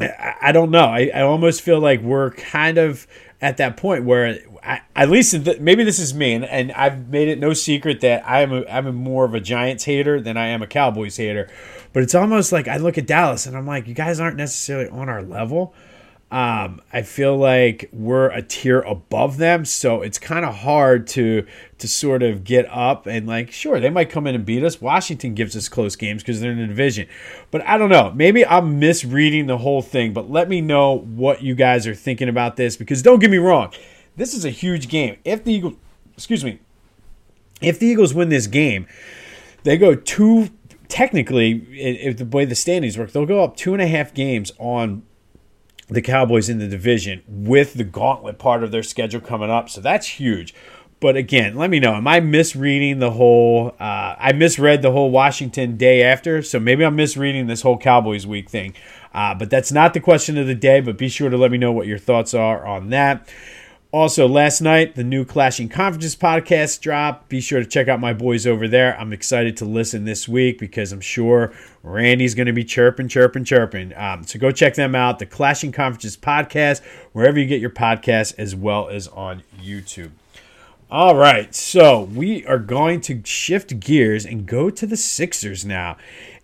I, 0.00 0.34
I, 0.42 0.52
don't 0.52 0.70
know. 0.70 0.86
I, 0.86 1.10
I 1.14 1.22
almost 1.22 1.62
feel 1.62 1.80
like 1.80 2.00
we're 2.00 2.30
kind 2.30 2.78
of 2.78 3.06
at 3.40 3.58
that 3.58 3.76
point 3.76 4.04
where, 4.04 4.38
I, 4.62 4.80
at 4.94 5.10
least 5.10 5.44
the, 5.44 5.58
maybe 5.60 5.84
this 5.84 5.98
is 5.98 6.14
me, 6.14 6.32
and, 6.32 6.44
and, 6.44 6.72
I've 6.72 7.08
made 7.08 7.28
it 7.28 7.38
no 7.38 7.52
secret 7.52 8.00
that 8.00 8.28
I'm 8.28 8.52
a, 8.52 8.64
I'm 8.66 8.86
a 8.86 8.92
more 8.92 9.24
of 9.24 9.34
a 9.34 9.40
Giants 9.40 9.84
hater 9.84 10.20
than 10.20 10.36
I 10.36 10.46
am 10.48 10.62
a 10.62 10.66
Cowboys 10.66 11.16
hater. 11.16 11.48
But 11.92 12.02
it's 12.02 12.14
almost 12.14 12.52
like 12.52 12.68
I 12.68 12.76
look 12.78 12.98
at 12.98 13.06
Dallas 13.06 13.46
and 13.46 13.56
I'm 13.56 13.66
like, 13.66 13.86
you 13.86 13.94
guys 13.94 14.20
aren't 14.20 14.36
necessarily 14.36 14.88
on 14.90 15.08
our 15.08 15.22
level. 15.22 15.74
Um, 16.28 16.82
I 16.92 17.02
feel 17.02 17.36
like 17.36 17.88
we're 17.92 18.30
a 18.30 18.42
tier 18.42 18.80
above 18.80 19.36
them, 19.36 19.64
so 19.64 20.02
it's 20.02 20.18
kind 20.18 20.44
of 20.44 20.56
hard 20.56 21.06
to 21.08 21.46
to 21.78 21.86
sort 21.86 22.24
of 22.24 22.42
get 22.42 22.66
up 22.68 23.06
and 23.06 23.28
like, 23.28 23.52
sure, 23.52 23.78
they 23.78 23.90
might 23.90 24.10
come 24.10 24.26
in 24.26 24.34
and 24.34 24.44
beat 24.44 24.64
us. 24.64 24.80
Washington 24.80 25.34
gives 25.34 25.54
us 25.54 25.68
close 25.68 25.94
games 25.94 26.22
because 26.22 26.40
they're 26.40 26.50
in 26.50 26.58
the 26.58 26.66
division, 26.66 27.06
but 27.52 27.64
I 27.64 27.78
don't 27.78 27.90
know. 27.90 28.10
Maybe 28.10 28.44
I'm 28.44 28.80
misreading 28.80 29.46
the 29.46 29.58
whole 29.58 29.82
thing. 29.82 30.12
But 30.12 30.28
let 30.28 30.48
me 30.48 30.60
know 30.60 30.98
what 30.98 31.42
you 31.42 31.54
guys 31.54 31.86
are 31.86 31.94
thinking 31.94 32.28
about 32.28 32.56
this 32.56 32.76
because 32.76 33.02
don't 33.02 33.20
get 33.20 33.30
me 33.30 33.38
wrong, 33.38 33.72
this 34.16 34.34
is 34.34 34.44
a 34.44 34.50
huge 34.50 34.88
game. 34.88 35.18
If 35.24 35.44
the 35.44 35.52
Eagles, 35.52 35.74
excuse 36.14 36.44
me, 36.44 36.58
if 37.60 37.78
the 37.78 37.86
Eagles 37.86 38.14
win 38.14 38.30
this 38.30 38.48
game, 38.48 38.88
they 39.62 39.78
go 39.78 39.94
two. 39.94 40.50
Technically, 40.88 41.66
if 41.72 42.16
the 42.16 42.24
way 42.24 42.44
the 42.44 42.54
standings 42.54 42.96
work, 42.96 43.10
they'll 43.10 43.26
go 43.26 43.42
up 43.42 43.56
two 43.56 43.72
and 43.72 43.82
a 43.82 43.88
half 43.88 44.14
games 44.14 44.52
on 44.58 45.02
the 45.88 46.02
Cowboys 46.02 46.48
in 46.48 46.58
the 46.58 46.68
division 46.68 47.22
with 47.26 47.74
the 47.74 47.84
gauntlet 47.84 48.38
part 48.38 48.62
of 48.62 48.72
their 48.72 48.82
schedule 48.82 49.20
coming 49.20 49.50
up. 49.50 49.70
So 49.70 49.80
that's 49.80 50.06
huge. 50.06 50.54
But 50.98 51.16
again, 51.16 51.56
let 51.56 51.68
me 51.68 51.78
know. 51.78 51.94
Am 51.94 52.08
I 52.08 52.20
misreading 52.20 53.00
the 53.00 53.10
whole? 53.10 53.76
Uh, 53.78 54.16
I 54.18 54.32
misread 54.32 54.80
the 54.80 54.92
whole 54.92 55.10
Washington 55.10 55.76
day 55.76 56.02
after, 56.02 56.40
so 56.42 56.58
maybe 56.58 56.84
I'm 56.84 56.96
misreading 56.96 57.46
this 57.46 57.60
whole 57.60 57.76
Cowboys 57.76 58.26
week 58.26 58.48
thing. 58.48 58.74
Uh, 59.12 59.34
but 59.34 59.50
that's 59.50 59.70
not 59.70 59.92
the 59.92 60.00
question 60.00 60.38
of 60.38 60.46
the 60.46 60.54
day. 60.54 60.80
But 60.80 60.96
be 60.96 61.08
sure 61.08 61.28
to 61.28 61.36
let 61.36 61.50
me 61.50 61.58
know 61.58 61.70
what 61.70 61.86
your 61.86 61.98
thoughts 61.98 62.32
are 62.32 62.64
on 62.64 62.88
that. 62.90 63.28
Also, 63.92 64.26
last 64.26 64.60
night, 64.60 64.96
the 64.96 65.04
new 65.04 65.24
Clashing 65.24 65.68
Conferences 65.68 66.16
podcast 66.16 66.80
dropped. 66.80 67.28
Be 67.28 67.40
sure 67.40 67.60
to 67.60 67.66
check 67.66 67.86
out 67.86 68.00
my 68.00 68.12
boys 68.12 68.46
over 68.46 68.66
there. 68.66 68.98
I'm 68.98 69.12
excited 69.12 69.56
to 69.58 69.64
listen 69.64 70.04
this 70.04 70.28
week 70.28 70.58
because 70.58 70.92
I'm 70.92 71.00
sure 71.00 71.52
Randy's 71.84 72.34
going 72.34 72.46
to 72.46 72.52
be 72.52 72.64
chirping, 72.64 73.08
chirping, 73.08 73.44
chirping. 73.44 73.96
Um, 73.96 74.24
so 74.24 74.40
go 74.40 74.50
check 74.50 74.74
them 74.74 74.96
out, 74.96 75.20
the 75.20 75.26
Clashing 75.26 75.70
Conferences 75.70 76.16
podcast, 76.16 76.84
wherever 77.12 77.38
you 77.38 77.46
get 77.46 77.60
your 77.60 77.70
podcasts, 77.70 78.34
as 78.36 78.56
well 78.56 78.88
as 78.88 79.06
on 79.08 79.44
YouTube. 79.62 80.10
All 80.90 81.16
right, 81.16 81.54
so 81.54 82.02
we 82.02 82.44
are 82.46 82.58
going 82.58 83.00
to 83.02 83.22
shift 83.24 83.80
gears 83.80 84.26
and 84.26 84.46
go 84.46 84.68
to 84.68 84.86
the 84.86 84.96
Sixers 84.96 85.64
now. 85.64 85.96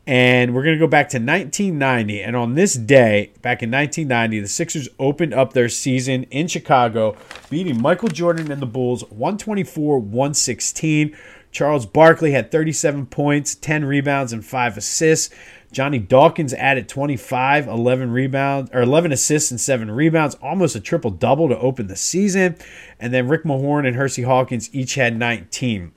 And 0.06 0.52
we're 0.52 0.64
going 0.64 0.76
to 0.76 0.84
go 0.84 0.88
back 0.88 1.08
to 1.10 1.18
1990. 1.18 2.22
And 2.22 2.34
on 2.34 2.54
this 2.54 2.74
day, 2.74 3.32
back 3.40 3.62
in 3.62 3.70
1990, 3.70 4.40
the 4.40 4.48
Sixers 4.48 4.88
opened 4.98 5.32
up 5.32 5.52
their 5.52 5.68
season 5.68 6.24
in 6.24 6.48
Chicago, 6.48 7.16
beating 7.50 7.80
Michael 7.80 8.08
Jordan 8.08 8.50
and 8.50 8.60
the 8.60 8.66
Bulls 8.66 9.02
124 9.10 10.00
116. 10.00 11.16
Charles 11.52 11.86
Barkley 11.86 12.32
had 12.32 12.50
37 12.50 13.06
points, 13.06 13.54
10 13.54 13.84
rebounds, 13.84 14.32
and 14.32 14.44
5 14.44 14.78
assists. 14.78 15.32
Johnny 15.70 15.98
Dawkins 15.98 16.52
added 16.52 16.88
25, 16.88 17.66
11 17.66 18.10
rebounds, 18.10 18.70
or 18.72 18.82
11 18.82 19.12
assists 19.12 19.50
and 19.50 19.60
7 19.60 19.90
rebounds, 19.90 20.34
almost 20.36 20.76
a 20.76 20.80
triple 20.80 21.10
double 21.10 21.48
to 21.48 21.58
open 21.58 21.86
the 21.86 21.96
season. 21.96 22.56
And 22.98 23.12
then 23.12 23.28
Rick 23.28 23.44
Mahorn 23.44 23.86
and 23.86 23.96
Hersey 23.96 24.22
Hawkins 24.22 24.74
each 24.74 24.96
had 24.96 25.16
19. 25.16 25.92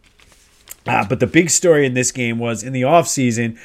Uh, 0.88 1.06
but 1.08 1.20
the 1.20 1.28
big 1.28 1.50
story 1.50 1.86
in 1.86 1.94
this 1.94 2.12
game 2.12 2.38
was 2.38 2.64
in 2.64 2.72
the 2.72 2.84
offseason, 2.84 3.58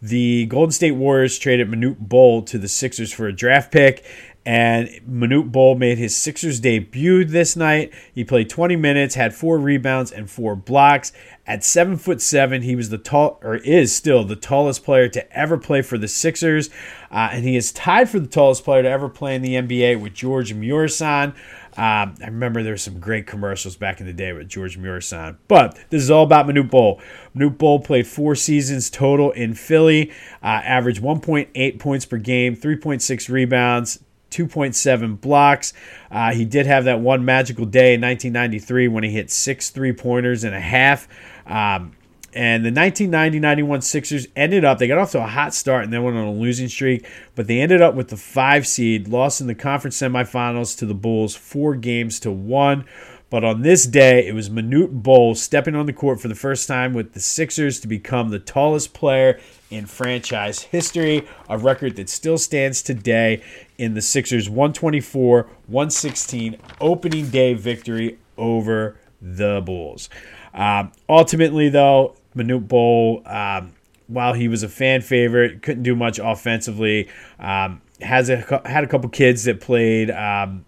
the 0.00 0.46
Golden 0.46 0.72
State 0.72 0.92
Warriors 0.92 1.38
traded 1.38 1.68
Manute 1.68 1.98
Bol 1.98 2.42
to 2.42 2.58
the 2.58 2.68
Sixers 2.68 3.12
for 3.12 3.26
a 3.26 3.32
draft 3.32 3.72
pick, 3.72 4.04
and 4.46 4.88
Manute 5.06 5.52
Bol 5.52 5.74
made 5.74 5.98
his 5.98 6.16
Sixers 6.16 6.60
debut 6.60 7.24
this 7.24 7.56
night. 7.56 7.92
He 8.14 8.24
played 8.24 8.48
20 8.48 8.76
minutes, 8.76 9.14
had 9.14 9.34
four 9.34 9.58
rebounds 9.58 10.12
and 10.12 10.30
four 10.30 10.56
blocks. 10.56 11.12
At 11.46 11.64
seven 11.64 11.96
foot 11.96 12.22
seven, 12.22 12.62
he 12.62 12.76
was 12.76 12.90
the 12.90 12.98
tall, 12.98 13.40
or 13.42 13.56
is 13.56 13.94
still 13.94 14.24
the 14.24 14.36
tallest 14.36 14.84
player 14.84 15.08
to 15.08 15.32
ever 15.36 15.58
play 15.58 15.82
for 15.82 15.98
the 15.98 16.08
Sixers, 16.08 16.70
uh, 17.10 17.30
and 17.32 17.44
he 17.44 17.56
is 17.56 17.72
tied 17.72 18.08
for 18.08 18.20
the 18.20 18.26
tallest 18.26 18.64
player 18.64 18.82
to 18.82 18.88
ever 18.88 19.08
play 19.08 19.34
in 19.34 19.42
the 19.42 19.54
NBA 19.54 20.00
with 20.00 20.14
George 20.14 20.54
Muresan. 20.54 21.34
Um, 21.78 22.16
I 22.20 22.26
remember 22.26 22.64
there 22.64 22.72
were 22.72 22.76
some 22.76 22.98
great 22.98 23.28
commercials 23.28 23.76
back 23.76 24.00
in 24.00 24.06
the 24.06 24.12
day 24.12 24.32
with 24.32 24.48
George 24.48 24.76
Muresan. 24.76 25.36
But 25.46 25.78
this 25.90 26.02
is 26.02 26.10
all 26.10 26.24
about 26.24 26.46
Manute 26.46 26.68
Bol. 26.68 27.00
Manute 27.36 27.56
Bol 27.56 27.78
played 27.78 28.04
four 28.08 28.34
seasons 28.34 28.90
total 28.90 29.30
in 29.30 29.54
Philly, 29.54 30.10
uh, 30.42 30.46
averaged 30.64 31.00
1.8 31.00 31.78
points 31.78 32.04
per 32.04 32.16
game, 32.16 32.56
3.6 32.56 33.28
rebounds, 33.28 34.00
2.7 34.32 35.20
blocks. 35.20 35.72
Uh, 36.10 36.32
he 36.32 36.44
did 36.44 36.66
have 36.66 36.84
that 36.84 36.98
one 36.98 37.24
magical 37.24 37.64
day 37.64 37.94
in 37.94 38.00
1993 38.00 38.88
when 38.88 39.04
he 39.04 39.10
hit 39.10 39.30
six 39.30 39.70
three 39.70 39.92
pointers 39.92 40.42
and 40.42 40.56
a 40.56 40.60
half. 40.60 41.06
Um, 41.46 41.92
and 42.38 42.64
the 42.64 42.70
1990-91 42.70 43.82
Sixers 43.82 44.28
ended 44.36 44.64
up, 44.64 44.78
they 44.78 44.86
got 44.86 44.96
off 44.96 45.10
to 45.10 45.20
a 45.20 45.26
hot 45.26 45.52
start 45.52 45.82
and 45.82 45.92
then 45.92 46.04
went 46.04 46.16
on 46.16 46.24
a 46.24 46.32
losing 46.32 46.68
streak, 46.68 47.04
but 47.34 47.48
they 47.48 47.60
ended 47.60 47.82
up 47.82 47.96
with 47.96 48.10
the 48.10 48.16
five 48.16 48.64
seed, 48.64 49.08
lost 49.08 49.40
in 49.40 49.48
the 49.48 49.56
conference 49.56 50.00
semifinals 50.00 50.78
to 50.78 50.86
the 50.86 50.94
Bulls, 50.94 51.34
four 51.34 51.74
games 51.74 52.20
to 52.20 52.30
one. 52.30 52.84
But 53.28 53.42
on 53.42 53.62
this 53.62 53.86
day, 53.86 54.24
it 54.24 54.36
was 54.36 54.50
Manute 54.50 55.02
Bol 55.02 55.34
stepping 55.34 55.74
on 55.74 55.86
the 55.86 55.92
court 55.92 56.20
for 56.20 56.28
the 56.28 56.36
first 56.36 56.68
time 56.68 56.94
with 56.94 57.12
the 57.12 57.18
Sixers 57.18 57.80
to 57.80 57.88
become 57.88 58.28
the 58.28 58.38
tallest 58.38 58.94
player 58.94 59.40
in 59.68 59.86
franchise 59.86 60.62
history, 60.62 61.26
a 61.48 61.58
record 61.58 61.96
that 61.96 62.08
still 62.08 62.38
stands 62.38 62.82
today 62.82 63.42
in 63.78 63.94
the 63.94 64.00
Sixers 64.00 64.48
124 64.48 65.42
116 65.66 66.56
opening 66.80 67.30
day 67.30 67.54
victory 67.54 68.16
over 68.36 68.96
the 69.20 69.60
Bulls. 69.66 70.08
Um, 70.54 70.92
ultimately, 71.08 71.68
though, 71.68 72.14
Manute 72.34 72.68
Bol, 72.68 73.22
um, 73.26 73.74
while 74.06 74.32
he 74.32 74.48
was 74.48 74.62
a 74.62 74.68
fan 74.68 75.00
favorite, 75.00 75.62
couldn't 75.62 75.82
do 75.82 75.94
much 75.94 76.18
offensively. 76.18 77.08
Um, 77.38 77.82
has 78.00 78.30
a, 78.30 78.62
had 78.64 78.84
a 78.84 78.86
couple 78.86 79.08
kids 79.10 79.44
that 79.44 79.60
played 79.60 80.10
um, 80.10 80.64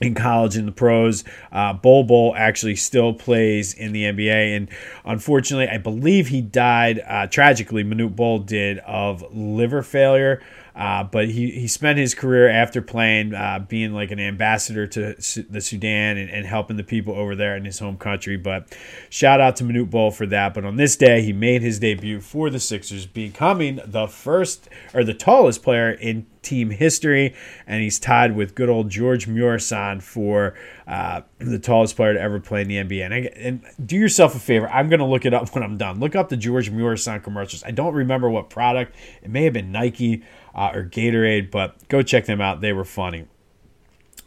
in 0.00 0.14
college 0.14 0.56
in 0.56 0.66
the 0.66 0.72
pros. 0.72 1.24
Uh, 1.50 1.72
Bol 1.72 2.04
Bol 2.04 2.34
actually 2.36 2.76
still 2.76 3.12
plays 3.14 3.74
in 3.74 3.92
the 3.92 4.04
NBA, 4.04 4.56
and 4.56 4.68
unfortunately, 5.04 5.68
I 5.68 5.78
believe 5.78 6.28
he 6.28 6.40
died 6.40 7.00
uh, 7.06 7.26
tragically. 7.26 7.84
Manute 7.84 8.16
Bol 8.16 8.40
did 8.40 8.78
of 8.78 9.24
liver 9.34 9.82
failure. 9.82 10.42
Uh, 10.74 11.04
but 11.04 11.28
he, 11.28 11.50
he 11.50 11.68
spent 11.68 11.98
his 11.98 12.14
career 12.14 12.48
after 12.48 12.80
playing 12.80 13.34
uh, 13.34 13.64
being 13.68 13.92
like 13.92 14.10
an 14.10 14.18
ambassador 14.18 14.86
to 14.86 15.14
the 15.50 15.60
Sudan 15.60 16.16
and, 16.16 16.30
and, 16.30 16.46
helping 16.46 16.76
the 16.76 16.84
people 16.84 17.14
over 17.14 17.36
there 17.36 17.56
in 17.56 17.64
his 17.64 17.78
home 17.78 17.98
country. 17.98 18.38
But 18.38 18.74
shout 19.10 19.40
out 19.40 19.56
to 19.56 19.64
Manute 19.64 19.90
Bol 19.90 20.10
for 20.10 20.26
that. 20.26 20.54
But 20.54 20.64
on 20.64 20.76
this 20.76 20.96
day, 20.96 21.20
he 21.22 21.32
made 21.32 21.60
his 21.60 21.78
debut 21.78 22.20
for 22.20 22.48
the 22.48 22.58
Sixers, 22.58 23.06
becoming 23.06 23.80
the 23.84 24.06
first 24.06 24.68
or 24.94 25.04
the 25.04 25.14
tallest 25.14 25.62
player 25.62 25.90
in 25.90 26.26
team 26.42 26.70
history, 26.70 27.34
and 27.66 27.82
he's 27.82 27.98
tied 27.98 28.34
with 28.34 28.54
good 28.54 28.68
old 28.68 28.90
George 28.90 29.26
Muresan 29.28 30.02
for 30.02 30.54
uh, 30.86 31.22
the 31.38 31.58
tallest 31.58 31.96
player 31.96 32.14
to 32.14 32.20
ever 32.20 32.40
play 32.40 32.62
in 32.62 32.68
the 32.68 32.76
NBA. 32.76 33.04
And, 33.04 33.14
I, 33.14 33.18
and 33.36 33.62
do 33.84 33.96
yourself 33.96 34.34
a 34.34 34.38
favor, 34.38 34.68
I'm 34.68 34.88
going 34.88 35.00
to 35.00 35.06
look 35.06 35.24
it 35.24 35.32
up 35.32 35.48
when 35.54 35.62
I'm 35.62 35.78
done. 35.78 36.00
Look 36.00 36.16
up 36.16 36.28
the 36.28 36.36
George 36.36 36.70
Muresan 36.70 37.22
commercials. 37.22 37.62
I 37.64 37.70
don't 37.70 37.94
remember 37.94 38.28
what 38.28 38.50
product. 38.50 38.94
It 39.22 39.30
may 39.30 39.44
have 39.44 39.52
been 39.52 39.72
Nike 39.72 40.22
uh, 40.54 40.70
or 40.74 40.84
Gatorade, 40.84 41.50
but 41.50 41.88
go 41.88 42.02
check 42.02 42.26
them 42.26 42.40
out. 42.40 42.60
They 42.60 42.72
were 42.72 42.84
funny. 42.84 43.26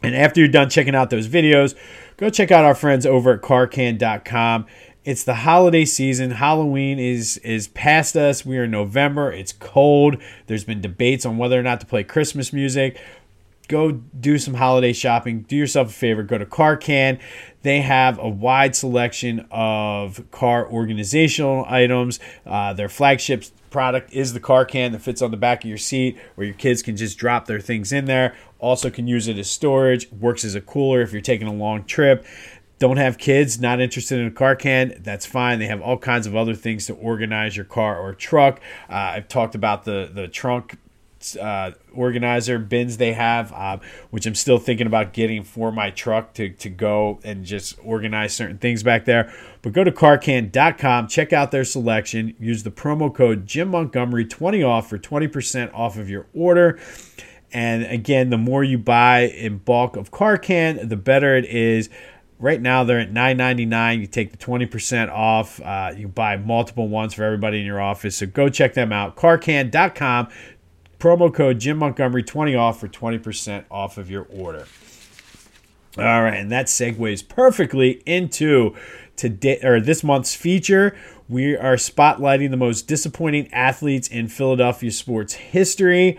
And 0.02 0.14
after 0.14 0.40
you're 0.40 0.48
done 0.48 0.68
checking 0.68 0.94
out 0.94 1.10
those 1.10 1.28
videos, 1.28 1.74
go 2.16 2.30
check 2.30 2.50
out 2.50 2.64
our 2.64 2.74
friends 2.74 3.06
over 3.06 3.32
at 3.32 3.42
carcan.com. 3.42 4.66
It's 5.04 5.24
the 5.24 5.36
holiday 5.36 5.84
season. 5.84 6.32
Halloween 6.32 6.98
is 6.98 7.38
is 7.38 7.68
past 7.68 8.16
us. 8.16 8.44
We 8.44 8.58
are 8.58 8.64
in 8.64 8.72
November. 8.72 9.32
It's 9.32 9.52
cold. 9.52 10.16
There's 10.48 10.64
been 10.64 10.80
debates 10.80 11.24
on 11.24 11.38
whether 11.38 11.58
or 11.58 11.62
not 11.62 11.80
to 11.80 11.86
play 11.86 12.02
Christmas 12.02 12.52
music. 12.52 13.00
Go 13.68 13.92
do 13.92 14.38
some 14.38 14.54
holiday 14.54 14.92
shopping. 14.92 15.42
Do 15.42 15.56
yourself 15.56 15.88
a 15.88 15.92
favor. 15.92 16.22
Go 16.22 16.38
to 16.38 16.46
Carcan. 16.46 17.18
They 17.62 17.80
have 17.80 18.18
a 18.18 18.28
wide 18.28 18.76
selection 18.76 19.46
of 19.50 20.30
car 20.30 20.68
organizational 20.70 21.64
items. 21.68 22.20
Uh, 22.44 22.72
their 22.72 22.88
flagship 22.88 23.44
product 23.70 24.12
is 24.12 24.32
the 24.32 24.40
car 24.40 24.64
can 24.64 24.92
that 24.92 25.00
fits 25.00 25.20
on 25.20 25.32
the 25.32 25.36
back 25.36 25.64
of 25.64 25.68
your 25.68 25.78
seat 25.78 26.16
where 26.36 26.46
your 26.46 26.54
kids 26.54 26.80
can 26.82 26.96
just 26.96 27.18
drop 27.18 27.46
their 27.46 27.60
things 27.60 27.92
in 27.92 28.04
there. 28.04 28.36
Also, 28.58 28.88
can 28.88 29.06
use 29.06 29.26
it 29.28 29.36
as 29.36 29.50
storage, 29.50 30.10
works 30.12 30.44
as 30.44 30.54
a 30.54 30.60
cooler 30.60 31.02
if 31.02 31.12
you're 31.12 31.20
taking 31.20 31.48
a 31.48 31.52
long 31.52 31.84
trip. 31.84 32.24
Don't 32.78 32.98
have 32.98 33.18
kids, 33.18 33.58
not 33.58 33.80
interested 33.80 34.18
in 34.18 34.26
a 34.26 34.30
car 34.30 34.54
can, 34.54 35.00
that's 35.00 35.24
fine. 35.24 35.58
They 35.58 35.66
have 35.66 35.80
all 35.80 35.96
kinds 35.96 36.26
of 36.26 36.36
other 36.36 36.54
things 36.54 36.86
to 36.86 36.94
organize 36.94 37.56
your 37.56 37.64
car 37.64 37.98
or 37.98 38.14
truck. 38.14 38.60
Uh, 38.88 38.94
I've 38.94 39.28
talked 39.28 39.54
about 39.54 39.84
the, 39.84 40.10
the 40.12 40.28
trunk 40.28 40.78
uh, 41.34 41.72
organizer 41.94 42.58
bins 42.58 42.98
they 42.98 43.14
have, 43.14 43.52
uh, 43.52 43.78
which 44.10 44.26
I'm 44.26 44.34
still 44.34 44.58
thinking 44.58 44.86
about 44.86 45.14
getting 45.14 45.42
for 45.42 45.72
my 45.72 45.90
truck 45.90 46.34
to, 46.34 46.50
to 46.50 46.68
go 46.68 47.18
and 47.24 47.44
just 47.44 47.78
organize 47.82 48.34
certain 48.34 48.58
things 48.58 48.82
back 48.82 49.06
there. 49.06 49.32
But 49.62 49.72
go 49.72 49.82
to 49.82 49.90
carcan.com, 49.90 51.08
check 51.08 51.32
out 51.32 51.50
their 51.50 51.64
selection, 51.64 52.36
use 52.38 52.62
the 52.62 52.70
promo 52.70 53.12
code 53.12 53.46
Jim 53.46 53.68
Montgomery 53.68 54.26
20 54.26 54.62
off 54.62 54.90
for 54.90 54.98
20% 54.98 55.72
off 55.74 55.96
of 55.96 56.10
your 56.10 56.26
order. 56.34 56.78
And 57.52 57.84
again, 57.84 58.30
the 58.30 58.38
more 58.38 58.62
you 58.64 58.76
buy 58.76 59.20
in 59.22 59.58
bulk 59.58 59.96
of 59.96 60.10
Carcan, 60.10 60.88
the 60.88 60.96
better 60.96 61.36
it 61.36 61.46
is. 61.46 61.88
Right 62.38 62.60
now 62.60 62.84
they're 62.84 62.98
at 62.98 63.12
$9.99. 63.12 64.00
You 64.00 64.06
take 64.06 64.30
the 64.30 64.36
20% 64.36 65.10
off. 65.10 65.60
Uh, 65.60 65.94
you 65.96 66.06
buy 66.06 66.36
multiple 66.36 66.88
ones 66.88 67.14
for 67.14 67.24
everybody 67.24 67.60
in 67.60 67.64
your 67.64 67.80
office. 67.80 68.16
So 68.16 68.26
go 68.26 68.48
check 68.48 68.74
them 68.74 68.92
out. 68.92 69.16
Carcan.com. 69.16 70.28
Promo 71.06 71.32
code 71.32 71.60
Jim 71.60 71.76
Montgomery 71.76 72.24
20 72.24 72.56
off 72.56 72.80
for 72.80 72.88
20% 72.88 73.66
off 73.70 73.96
of 73.96 74.10
your 74.10 74.26
order. 74.28 74.66
All 75.96 76.24
right, 76.24 76.34
and 76.34 76.50
that 76.50 76.66
segues 76.66 77.26
perfectly 77.26 78.02
into 78.06 78.74
today 79.14 79.60
or 79.62 79.80
this 79.80 80.02
month's 80.02 80.34
feature. 80.34 80.96
We 81.28 81.56
are 81.56 81.76
spotlighting 81.76 82.50
the 82.50 82.56
most 82.56 82.88
disappointing 82.88 83.54
athletes 83.54 84.08
in 84.08 84.26
Philadelphia 84.26 84.90
sports 84.90 85.34
history. 85.34 86.18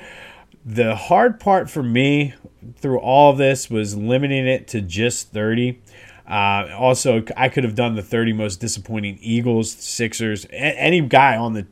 The 0.66 0.96
hard 0.96 1.38
part 1.42 1.70
for 1.70 1.84
me 1.84 2.36
through 2.78 3.00
all 3.00 3.32
of 3.32 3.38
this 3.38 3.70
was 3.70 3.94
limiting 3.98 4.48
it 4.48 4.70
to 4.70 4.80
just 4.80 5.34
30. 5.34 5.82
Uh, 6.26 6.70
also, 6.78 7.26
I 7.36 7.50
could 7.50 7.66
have 7.66 7.76
done 7.76 7.96
the 7.96 8.02
30 8.02 8.32
most 8.32 8.62
disappointing 8.62 9.20
Eagles, 9.22 9.70
Sixers, 9.70 10.48
any 10.50 11.02
guy 11.02 11.36
on 11.36 11.52
the 11.52 11.68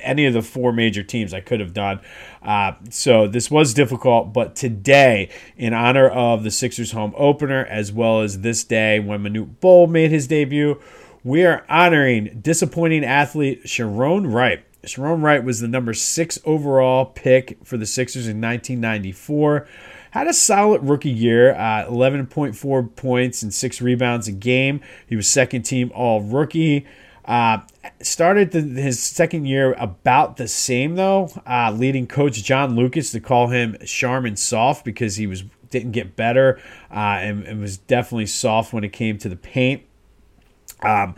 any 0.00 0.26
of 0.26 0.34
the 0.34 0.42
four 0.42 0.72
major 0.72 1.02
teams 1.02 1.32
I 1.34 1.40
could 1.40 1.60
have 1.60 1.72
done. 1.72 2.00
Uh, 2.42 2.72
so 2.90 3.26
this 3.26 3.50
was 3.50 3.74
difficult, 3.74 4.32
but 4.32 4.56
today, 4.56 5.30
in 5.56 5.72
honor 5.74 6.08
of 6.08 6.42
the 6.42 6.50
Sixers 6.50 6.92
home 6.92 7.14
opener, 7.16 7.64
as 7.66 7.92
well 7.92 8.20
as 8.20 8.40
this 8.40 8.64
day 8.64 9.00
when 9.00 9.22
Manute 9.22 9.60
Bol 9.60 9.86
made 9.86 10.10
his 10.10 10.26
debut, 10.26 10.80
we 11.22 11.44
are 11.44 11.64
honoring 11.68 12.40
disappointing 12.40 13.04
athlete 13.04 13.64
Sharone 13.64 14.32
Wright. 14.32 14.64
Sharone 14.84 15.22
Wright 15.22 15.44
was 15.44 15.60
the 15.60 15.68
number 15.68 15.92
six 15.92 16.38
overall 16.44 17.04
pick 17.04 17.58
for 17.64 17.76
the 17.76 17.86
Sixers 17.86 18.26
in 18.26 18.40
1994. 18.40 19.68
Had 20.12 20.26
a 20.26 20.32
solid 20.32 20.82
rookie 20.82 21.10
year, 21.10 21.52
uh, 21.54 21.86
11.4 21.88 22.96
points 22.96 23.42
and 23.42 23.54
six 23.54 23.80
rebounds 23.80 24.26
a 24.26 24.32
game. 24.32 24.80
He 25.06 25.14
was 25.14 25.28
second 25.28 25.62
team 25.62 25.92
all 25.94 26.20
rookie. 26.20 26.86
Uh, 27.24 27.58
started 28.02 28.50
the, 28.50 28.60
his 28.60 29.00
second 29.00 29.44
year 29.44 29.74
about 29.74 30.36
the 30.36 30.48
same 30.48 30.96
though, 30.96 31.30
uh, 31.46 31.70
leading 31.70 32.06
coach 32.06 32.42
John 32.42 32.74
Lucas 32.76 33.12
to 33.12 33.20
call 33.20 33.48
him 33.48 33.76
Charmin 33.84 34.36
soft 34.36 34.84
because 34.84 35.16
he 35.16 35.26
was 35.26 35.44
didn't 35.70 35.92
get 35.92 36.16
better 36.16 36.60
uh, 36.90 37.18
and, 37.20 37.44
and, 37.44 37.60
was 37.60 37.78
definitely 37.78 38.26
soft 38.26 38.72
when 38.72 38.82
it 38.82 38.92
came 38.92 39.16
to 39.18 39.28
the 39.28 39.36
paint. 39.36 39.82
Um, 40.82 41.14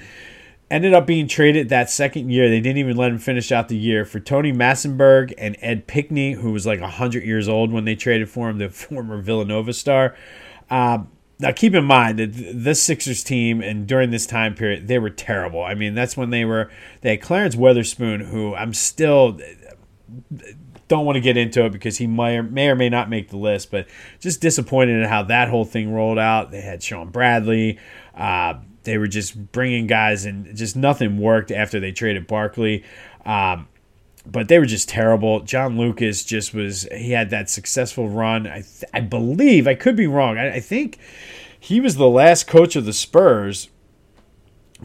ended 0.70 0.94
up 0.94 1.06
being 1.06 1.28
traded 1.28 1.68
that 1.70 1.90
second 1.90 2.30
year. 2.30 2.48
They 2.48 2.60
didn't 2.60 2.78
even 2.78 2.96
let 2.96 3.10
him 3.10 3.18
finish 3.18 3.50
out 3.52 3.68
the 3.68 3.76
year 3.76 4.04
for 4.04 4.20
Tony 4.20 4.52
Massenburg 4.52 5.32
and 5.38 5.56
Ed 5.60 5.86
Pinckney, 5.86 6.32
who 6.32 6.52
was 6.52 6.66
like 6.66 6.80
100 6.80 7.24
years 7.24 7.48
old 7.48 7.72
when 7.72 7.84
they 7.84 7.94
traded 7.94 8.28
for 8.28 8.48
him, 8.48 8.58
the 8.58 8.68
former 8.70 9.20
Villanova 9.20 9.72
star. 9.72 10.16
Um, 10.70 11.10
now, 11.42 11.50
keep 11.50 11.74
in 11.74 11.84
mind 11.84 12.20
that 12.20 12.32
this 12.32 12.80
Sixers 12.80 13.24
team 13.24 13.60
and 13.60 13.86
during 13.86 14.10
this 14.10 14.26
time 14.26 14.54
period, 14.54 14.86
they 14.86 15.00
were 15.00 15.10
terrible. 15.10 15.62
I 15.62 15.74
mean, 15.74 15.94
that's 15.94 16.16
when 16.16 16.30
they 16.30 16.44
were. 16.44 16.70
They 17.00 17.10
had 17.10 17.20
Clarence 17.20 17.56
Weatherspoon, 17.56 18.28
who 18.28 18.54
I'm 18.54 18.72
still 18.72 19.40
don't 20.86 21.04
want 21.04 21.16
to 21.16 21.20
get 21.20 21.36
into 21.36 21.64
it 21.64 21.72
because 21.72 21.98
he 21.98 22.06
may 22.06 22.38
or, 22.38 22.42
may 22.44 22.68
or 22.68 22.76
may 22.76 22.88
not 22.88 23.10
make 23.10 23.30
the 23.30 23.36
list, 23.36 23.72
but 23.72 23.88
just 24.20 24.40
disappointed 24.40 25.02
in 25.02 25.08
how 25.08 25.24
that 25.24 25.48
whole 25.48 25.64
thing 25.64 25.92
rolled 25.92 26.18
out. 26.18 26.52
They 26.52 26.60
had 26.60 26.80
Shawn 26.80 27.08
Bradley. 27.08 27.78
Uh, 28.14 28.54
they 28.84 28.96
were 28.96 29.08
just 29.08 29.50
bringing 29.52 29.88
guys, 29.88 30.24
and 30.24 30.54
just 30.56 30.76
nothing 30.76 31.18
worked 31.18 31.50
after 31.50 31.80
they 31.80 31.90
traded 31.90 32.28
Barkley. 32.28 32.84
Um, 33.24 33.66
but 34.26 34.48
they 34.48 34.58
were 34.58 34.66
just 34.66 34.88
terrible. 34.88 35.40
John 35.40 35.76
Lucas 35.76 36.24
just 36.24 36.54
was, 36.54 36.88
he 36.92 37.12
had 37.12 37.30
that 37.30 37.50
successful 37.50 38.08
run. 38.08 38.46
I, 38.46 38.62
th- 38.62 38.84
I 38.94 39.00
believe, 39.00 39.66
I 39.66 39.74
could 39.74 39.96
be 39.96 40.06
wrong. 40.06 40.38
I, 40.38 40.54
I 40.54 40.60
think 40.60 40.98
he 41.58 41.80
was 41.80 41.96
the 41.96 42.08
last 42.08 42.46
coach 42.46 42.74
of 42.74 42.84
the 42.84 42.92
Spurs 42.92 43.68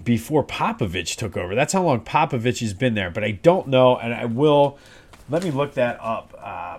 before 0.04 0.44
Popovich 0.44 1.16
took 1.16 1.36
over. 1.36 1.56
That's 1.56 1.74
how 1.74 1.82
long 1.82 2.02
Popovich 2.02 2.60
has 2.60 2.76
been 2.76 2.94
there. 2.94 3.10
But 3.10 3.24
I 3.24 3.32
don't 3.32 3.68
know, 3.68 3.98
and 3.98 4.14
I 4.14 4.26
will, 4.26 4.78
let 5.28 5.44
me 5.44 5.50
look 5.50 5.74
that 5.74 5.98
up 6.00 6.36
uh, 6.40 6.78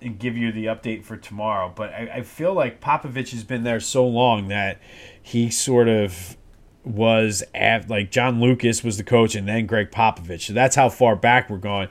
and 0.00 0.18
give 0.18 0.34
you 0.34 0.50
the 0.50 0.64
update 0.64 1.04
for 1.04 1.18
tomorrow. 1.18 1.70
But 1.74 1.92
I, 1.92 2.10
I 2.14 2.22
feel 2.22 2.54
like 2.54 2.80
Popovich 2.80 3.32
has 3.32 3.44
been 3.44 3.64
there 3.64 3.80
so 3.80 4.06
long 4.06 4.48
that 4.48 4.80
he 5.22 5.50
sort 5.50 5.88
of 5.88 6.37
was 6.88 7.42
at 7.54 7.88
like 7.88 8.10
John 8.10 8.40
Lucas 8.40 8.82
was 8.82 8.96
the 8.96 9.04
coach 9.04 9.34
and 9.34 9.46
then 9.46 9.66
Gregg 9.66 9.90
Popovich. 9.90 10.42
So 10.42 10.52
that's 10.52 10.76
how 10.76 10.88
far 10.88 11.16
back 11.16 11.50
we're 11.50 11.58
going. 11.58 11.88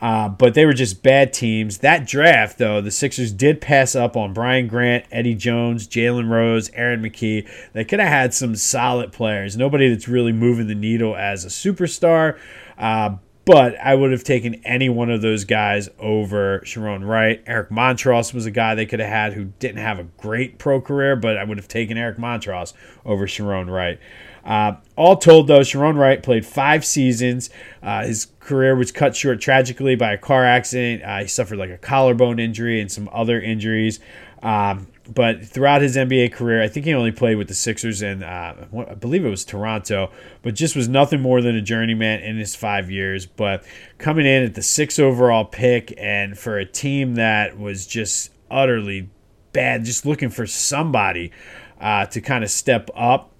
Uh, 0.00 0.30
but 0.30 0.54
they 0.54 0.64
were 0.64 0.72
just 0.72 1.02
bad 1.02 1.32
teams. 1.32 1.78
That 1.78 2.06
draft, 2.06 2.56
though, 2.56 2.80
the 2.80 2.90
Sixers 2.90 3.32
did 3.32 3.60
pass 3.60 3.94
up 3.94 4.16
on 4.16 4.32
Brian 4.32 4.66
Grant, 4.66 5.04
Eddie 5.10 5.34
Jones, 5.34 5.86
Jalen 5.86 6.30
Rose, 6.30 6.70
Aaron 6.72 7.02
McKie. 7.02 7.46
They 7.74 7.84
could 7.84 8.00
have 8.00 8.08
had 8.08 8.32
some 8.32 8.56
solid 8.56 9.12
players. 9.12 9.56
Nobody 9.58 9.90
that's 9.90 10.08
really 10.08 10.32
moving 10.32 10.68
the 10.68 10.74
needle 10.74 11.14
as 11.16 11.44
a 11.44 11.48
superstar. 11.48 12.38
Uh, 12.78 13.16
but 13.44 13.78
I 13.80 13.94
would 13.94 14.12
have 14.12 14.24
taken 14.24 14.54
any 14.64 14.88
one 14.88 15.10
of 15.10 15.22
those 15.22 15.44
guys 15.44 15.88
over 15.98 16.60
Sharone 16.60 17.06
Wright. 17.06 17.42
Eric 17.46 17.70
Montross 17.70 18.32
was 18.32 18.46
a 18.46 18.50
guy 18.50 18.74
they 18.74 18.86
could 18.86 19.00
have 19.00 19.08
had 19.08 19.32
who 19.32 19.46
didn't 19.58 19.82
have 19.82 19.98
a 19.98 20.04
great 20.04 20.58
pro 20.58 20.80
career, 20.80 21.16
but 21.16 21.36
I 21.36 21.44
would 21.44 21.58
have 21.58 21.68
taken 21.68 21.98
Eric 21.98 22.16
Montross 22.16 22.74
over 23.04 23.26
Sharone 23.26 23.68
Wright. 23.68 23.98
Uh, 24.44 24.74
all 24.96 25.16
told, 25.16 25.46
though, 25.46 25.60
Sharone 25.60 25.96
Wright 25.96 26.22
played 26.22 26.46
five 26.46 26.84
seasons. 26.84 27.50
Uh, 27.82 28.04
his 28.04 28.26
career 28.40 28.74
was 28.74 28.90
cut 28.92 29.14
short 29.14 29.40
tragically 29.40 29.96
by 29.96 30.12
a 30.12 30.18
car 30.18 30.44
accident. 30.44 31.02
Uh, 31.02 31.20
he 31.20 31.26
suffered 31.26 31.58
like 31.58 31.70
a 31.70 31.78
collarbone 31.78 32.38
injury 32.38 32.80
and 32.80 32.90
some 32.90 33.08
other 33.12 33.40
injuries. 33.40 34.00
Um, 34.42 34.88
but 35.12 35.44
throughout 35.44 35.82
his 35.82 35.96
NBA 35.96 36.32
career, 36.32 36.62
I 36.62 36.68
think 36.68 36.86
he 36.86 36.94
only 36.94 37.10
played 37.10 37.36
with 37.36 37.48
the 37.48 37.54
Sixers 37.54 38.00
and 38.00 38.22
uh, 38.22 38.54
I 38.88 38.94
believe 38.94 39.24
it 39.24 39.28
was 39.28 39.44
Toronto, 39.44 40.10
but 40.42 40.54
just 40.54 40.76
was 40.76 40.88
nothing 40.88 41.20
more 41.20 41.42
than 41.42 41.56
a 41.56 41.62
journeyman 41.62 42.20
in 42.20 42.38
his 42.38 42.54
five 42.54 42.90
years. 42.90 43.26
But 43.26 43.64
coming 43.98 44.24
in 44.24 44.44
at 44.44 44.54
the 44.54 44.62
six 44.62 44.98
overall 44.98 45.44
pick, 45.44 45.92
and 45.98 46.38
for 46.38 46.58
a 46.58 46.64
team 46.64 47.16
that 47.16 47.58
was 47.58 47.86
just 47.86 48.30
utterly 48.50 49.10
bad, 49.52 49.84
just 49.84 50.06
looking 50.06 50.30
for 50.30 50.46
somebody 50.46 51.32
uh, 51.80 52.06
to 52.06 52.20
kind 52.20 52.44
of 52.44 52.50
step 52.50 52.88
up. 52.94 53.32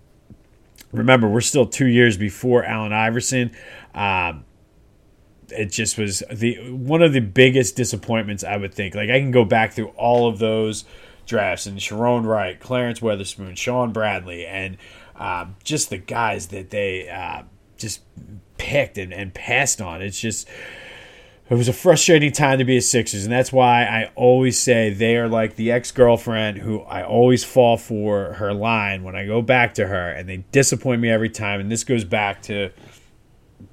Remember, 0.92 1.28
we're 1.28 1.40
still 1.40 1.66
two 1.66 1.86
years 1.86 2.16
before 2.16 2.64
Allen 2.64 2.92
Iverson. 2.92 3.52
Um, 3.94 4.44
it 5.50 5.66
just 5.66 5.98
was 5.98 6.22
the 6.30 6.70
one 6.70 7.02
of 7.02 7.12
the 7.12 7.20
biggest 7.20 7.76
disappointments 7.76 8.44
I 8.44 8.56
would 8.56 8.74
think. 8.74 8.94
Like 8.94 9.10
I 9.10 9.18
can 9.18 9.30
go 9.30 9.44
back 9.44 9.72
through 9.72 9.88
all 9.88 10.28
of 10.28 10.38
those 10.38 10.84
drafts 11.26 11.66
and 11.66 11.78
Sharone 11.78 12.24
Wright, 12.24 12.58
Clarence 12.58 13.00
Weatherspoon, 13.00 13.56
Shawn 13.56 13.92
Bradley, 13.92 14.46
and 14.46 14.76
um, 15.16 15.56
just 15.64 15.90
the 15.90 15.98
guys 15.98 16.48
that 16.48 16.70
they 16.70 17.08
uh, 17.08 17.42
just 17.76 18.02
picked 18.58 18.98
and, 18.98 19.12
and 19.12 19.32
passed 19.34 19.80
on. 19.80 20.02
It's 20.02 20.20
just 20.20 20.48
it 21.50 21.54
was 21.54 21.66
a 21.66 21.72
frustrating 21.72 22.30
time 22.30 22.60
to 22.60 22.64
be 22.64 22.76
a 22.76 22.80
Sixers, 22.80 23.24
and 23.24 23.32
that's 23.32 23.52
why 23.52 23.82
I 23.82 24.12
always 24.14 24.56
say 24.56 24.90
they 24.90 25.16
are 25.16 25.28
like 25.28 25.56
the 25.56 25.72
ex 25.72 25.90
girlfriend 25.90 26.58
who 26.58 26.82
I 26.82 27.02
always 27.02 27.42
fall 27.42 27.76
for 27.76 28.34
her 28.34 28.54
line 28.54 29.02
when 29.02 29.16
I 29.16 29.26
go 29.26 29.42
back 29.42 29.74
to 29.74 29.88
her, 29.88 30.10
and 30.10 30.28
they 30.28 30.44
disappoint 30.52 31.00
me 31.00 31.10
every 31.10 31.28
time. 31.28 31.60
And 31.60 31.70
this 31.70 31.82
goes 31.82 32.04
back 32.04 32.40
to 32.42 32.70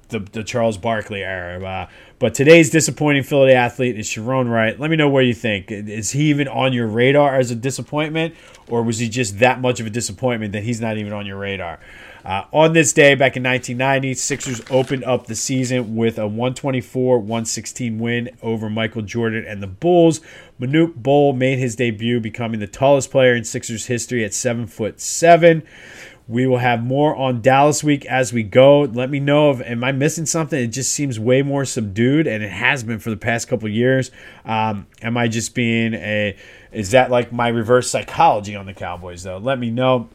the, 0.08 0.18
the 0.18 0.42
Charles 0.42 0.76
Barkley 0.76 1.22
era. 1.22 1.64
Uh, 1.64 1.88
but 2.18 2.34
today's 2.34 2.68
disappointing 2.70 3.22
Philly 3.22 3.52
athlete 3.52 3.96
is 3.96 4.08
Sharone 4.08 4.50
Wright. 4.50 4.78
Let 4.78 4.90
me 4.90 4.96
know 4.96 5.08
what 5.08 5.20
you 5.20 5.34
think. 5.34 5.70
Is 5.70 6.10
he 6.10 6.30
even 6.30 6.48
on 6.48 6.72
your 6.72 6.88
radar 6.88 7.36
as 7.36 7.52
a 7.52 7.54
disappointment, 7.54 8.34
or 8.68 8.82
was 8.82 8.98
he 8.98 9.08
just 9.08 9.38
that 9.38 9.60
much 9.60 9.78
of 9.78 9.86
a 9.86 9.90
disappointment 9.90 10.52
that 10.52 10.64
he's 10.64 10.80
not 10.80 10.98
even 10.98 11.12
on 11.12 11.26
your 11.26 11.38
radar? 11.38 11.78
Uh, 12.28 12.44
on 12.52 12.74
this 12.74 12.92
day 12.92 13.14
back 13.14 13.38
in 13.38 13.42
1990, 13.42 14.12
Sixers 14.12 14.60
opened 14.68 15.02
up 15.04 15.26
the 15.26 15.34
season 15.34 15.96
with 15.96 16.18
a 16.18 16.26
124 16.26 17.20
116 17.20 17.98
win 17.98 18.28
over 18.42 18.68
Michael 18.68 19.00
Jordan 19.00 19.46
and 19.48 19.62
the 19.62 19.66
Bulls. 19.66 20.20
Manute 20.60 20.94
Bol 20.94 21.32
made 21.32 21.58
his 21.58 21.74
debut, 21.74 22.20
becoming 22.20 22.60
the 22.60 22.66
tallest 22.66 23.10
player 23.10 23.34
in 23.34 23.44
Sixers 23.44 23.86
history 23.86 24.26
at 24.26 24.34
7 24.34 24.66
foot 24.66 25.00
7. 25.00 25.62
We 26.28 26.46
will 26.46 26.58
have 26.58 26.84
more 26.84 27.16
on 27.16 27.40
Dallas 27.40 27.82
week 27.82 28.04
as 28.04 28.30
we 28.30 28.42
go. 28.42 28.82
Let 28.82 29.08
me 29.08 29.20
know 29.20 29.50
if 29.50 29.62
am 29.62 29.82
I 29.82 29.92
missing 29.92 30.26
something? 30.26 30.62
It 30.62 30.66
just 30.66 30.92
seems 30.92 31.18
way 31.18 31.40
more 31.40 31.64
subdued, 31.64 32.26
and 32.26 32.44
it 32.44 32.50
has 32.50 32.84
been 32.84 32.98
for 32.98 33.08
the 33.08 33.16
past 33.16 33.48
couple 33.48 33.70
years. 33.70 34.10
Um, 34.44 34.86
am 35.00 35.16
I 35.16 35.28
just 35.28 35.54
being 35.54 35.94
a? 35.94 36.36
Is 36.72 36.90
that 36.90 37.10
like 37.10 37.32
my 37.32 37.48
reverse 37.48 37.90
psychology 37.90 38.54
on 38.54 38.66
the 38.66 38.74
Cowboys 38.74 39.22
though? 39.22 39.38
Let 39.38 39.58
me 39.58 39.70
know. 39.70 40.10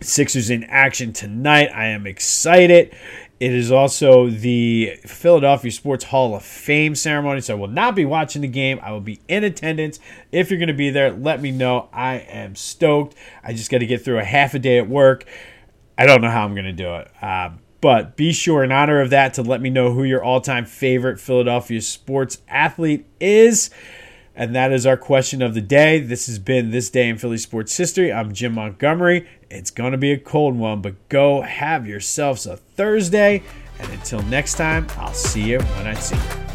Sixers 0.00 0.50
in 0.50 0.64
action 0.64 1.12
tonight. 1.12 1.70
I 1.74 1.86
am 1.86 2.06
excited. 2.06 2.94
It 3.40 3.54
is 3.54 3.72
also 3.72 4.28
the 4.28 4.98
Philadelphia 5.06 5.70
Sports 5.70 6.04
Hall 6.04 6.34
of 6.34 6.42
Fame 6.42 6.94
ceremony, 6.94 7.40
so 7.40 7.54
I 7.54 7.58
will 7.58 7.68
not 7.68 7.94
be 7.94 8.04
watching 8.04 8.42
the 8.42 8.48
game. 8.48 8.78
I 8.82 8.92
will 8.92 9.00
be 9.00 9.20
in 9.28 9.44
attendance. 9.44 9.98
If 10.30 10.50
you're 10.50 10.58
going 10.58 10.68
to 10.68 10.74
be 10.74 10.90
there, 10.90 11.10
let 11.10 11.40
me 11.40 11.50
know. 11.50 11.88
I 11.90 12.16
am 12.16 12.54
stoked. 12.54 13.14
I 13.42 13.54
just 13.54 13.70
got 13.70 13.78
to 13.78 13.86
get 13.86 14.04
through 14.04 14.18
a 14.18 14.24
half 14.24 14.52
a 14.52 14.58
day 14.58 14.78
at 14.78 14.88
work. 14.88 15.24
I 15.96 16.04
don't 16.04 16.20
know 16.20 16.30
how 16.30 16.44
I'm 16.44 16.54
going 16.54 16.66
to 16.66 16.72
do 16.72 16.96
it. 16.96 17.10
Uh, 17.22 17.50
but 17.80 18.14
be 18.14 18.32
sure, 18.32 18.62
in 18.62 18.72
honor 18.72 19.00
of 19.00 19.08
that, 19.08 19.34
to 19.34 19.42
let 19.42 19.62
me 19.62 19.70
know 19.70 19.92
who 19.94 20.04
your 20.04 20.22
all 20.22 20.42
time 20.42 20.66
favorite 20.66 21.18
Philadelphia 21.18 21.80
sports 21.80 22.42
athlete 22.46 23.06
is. 23.20 23.70
And 24.34 24.54
that 24.54 24.70
is 24.70 24.86
our 24.86 24.96
question 24.96 25.42
of 25.42 25.54
the 25.54 25.60
day. 25.60 26.00
This 26.00 26.26
has 26.26 26.38
been 26.38 26.70
This 26.70 26.90
Day 26.90 27.08
in 27.08 27.18
Philly 27.18 27.38
Sports 27.38 27.76
History. 27.76 28.12
I'm 28.12 28.32
Jim 28.32 28.54
Montgomery. 28.54 29.26
It's 29.50 29.72
going 29.72 29.92
to 29.92 29.98
be 29.98 30.12
a 30.12 30.18
cold 30.18 30.56
one, 30.56 30.80
but 30.80 31.08
go 31.08 31.42
have 31.42 31.86
yourselves 31.86 32.46
a 32.46 32.56
Thursday. 32.56 33.42
And 33.80 33.90
until 33.92 34.22
next 34.22 34.54
time, 34.54 34.86
I'll 34.96 35.12
see 35.12 35.42
you 35.42 35.58
when 35.60 35.86
I 35.86 35.94
see 35.94 36.16
you. 36.16 36.49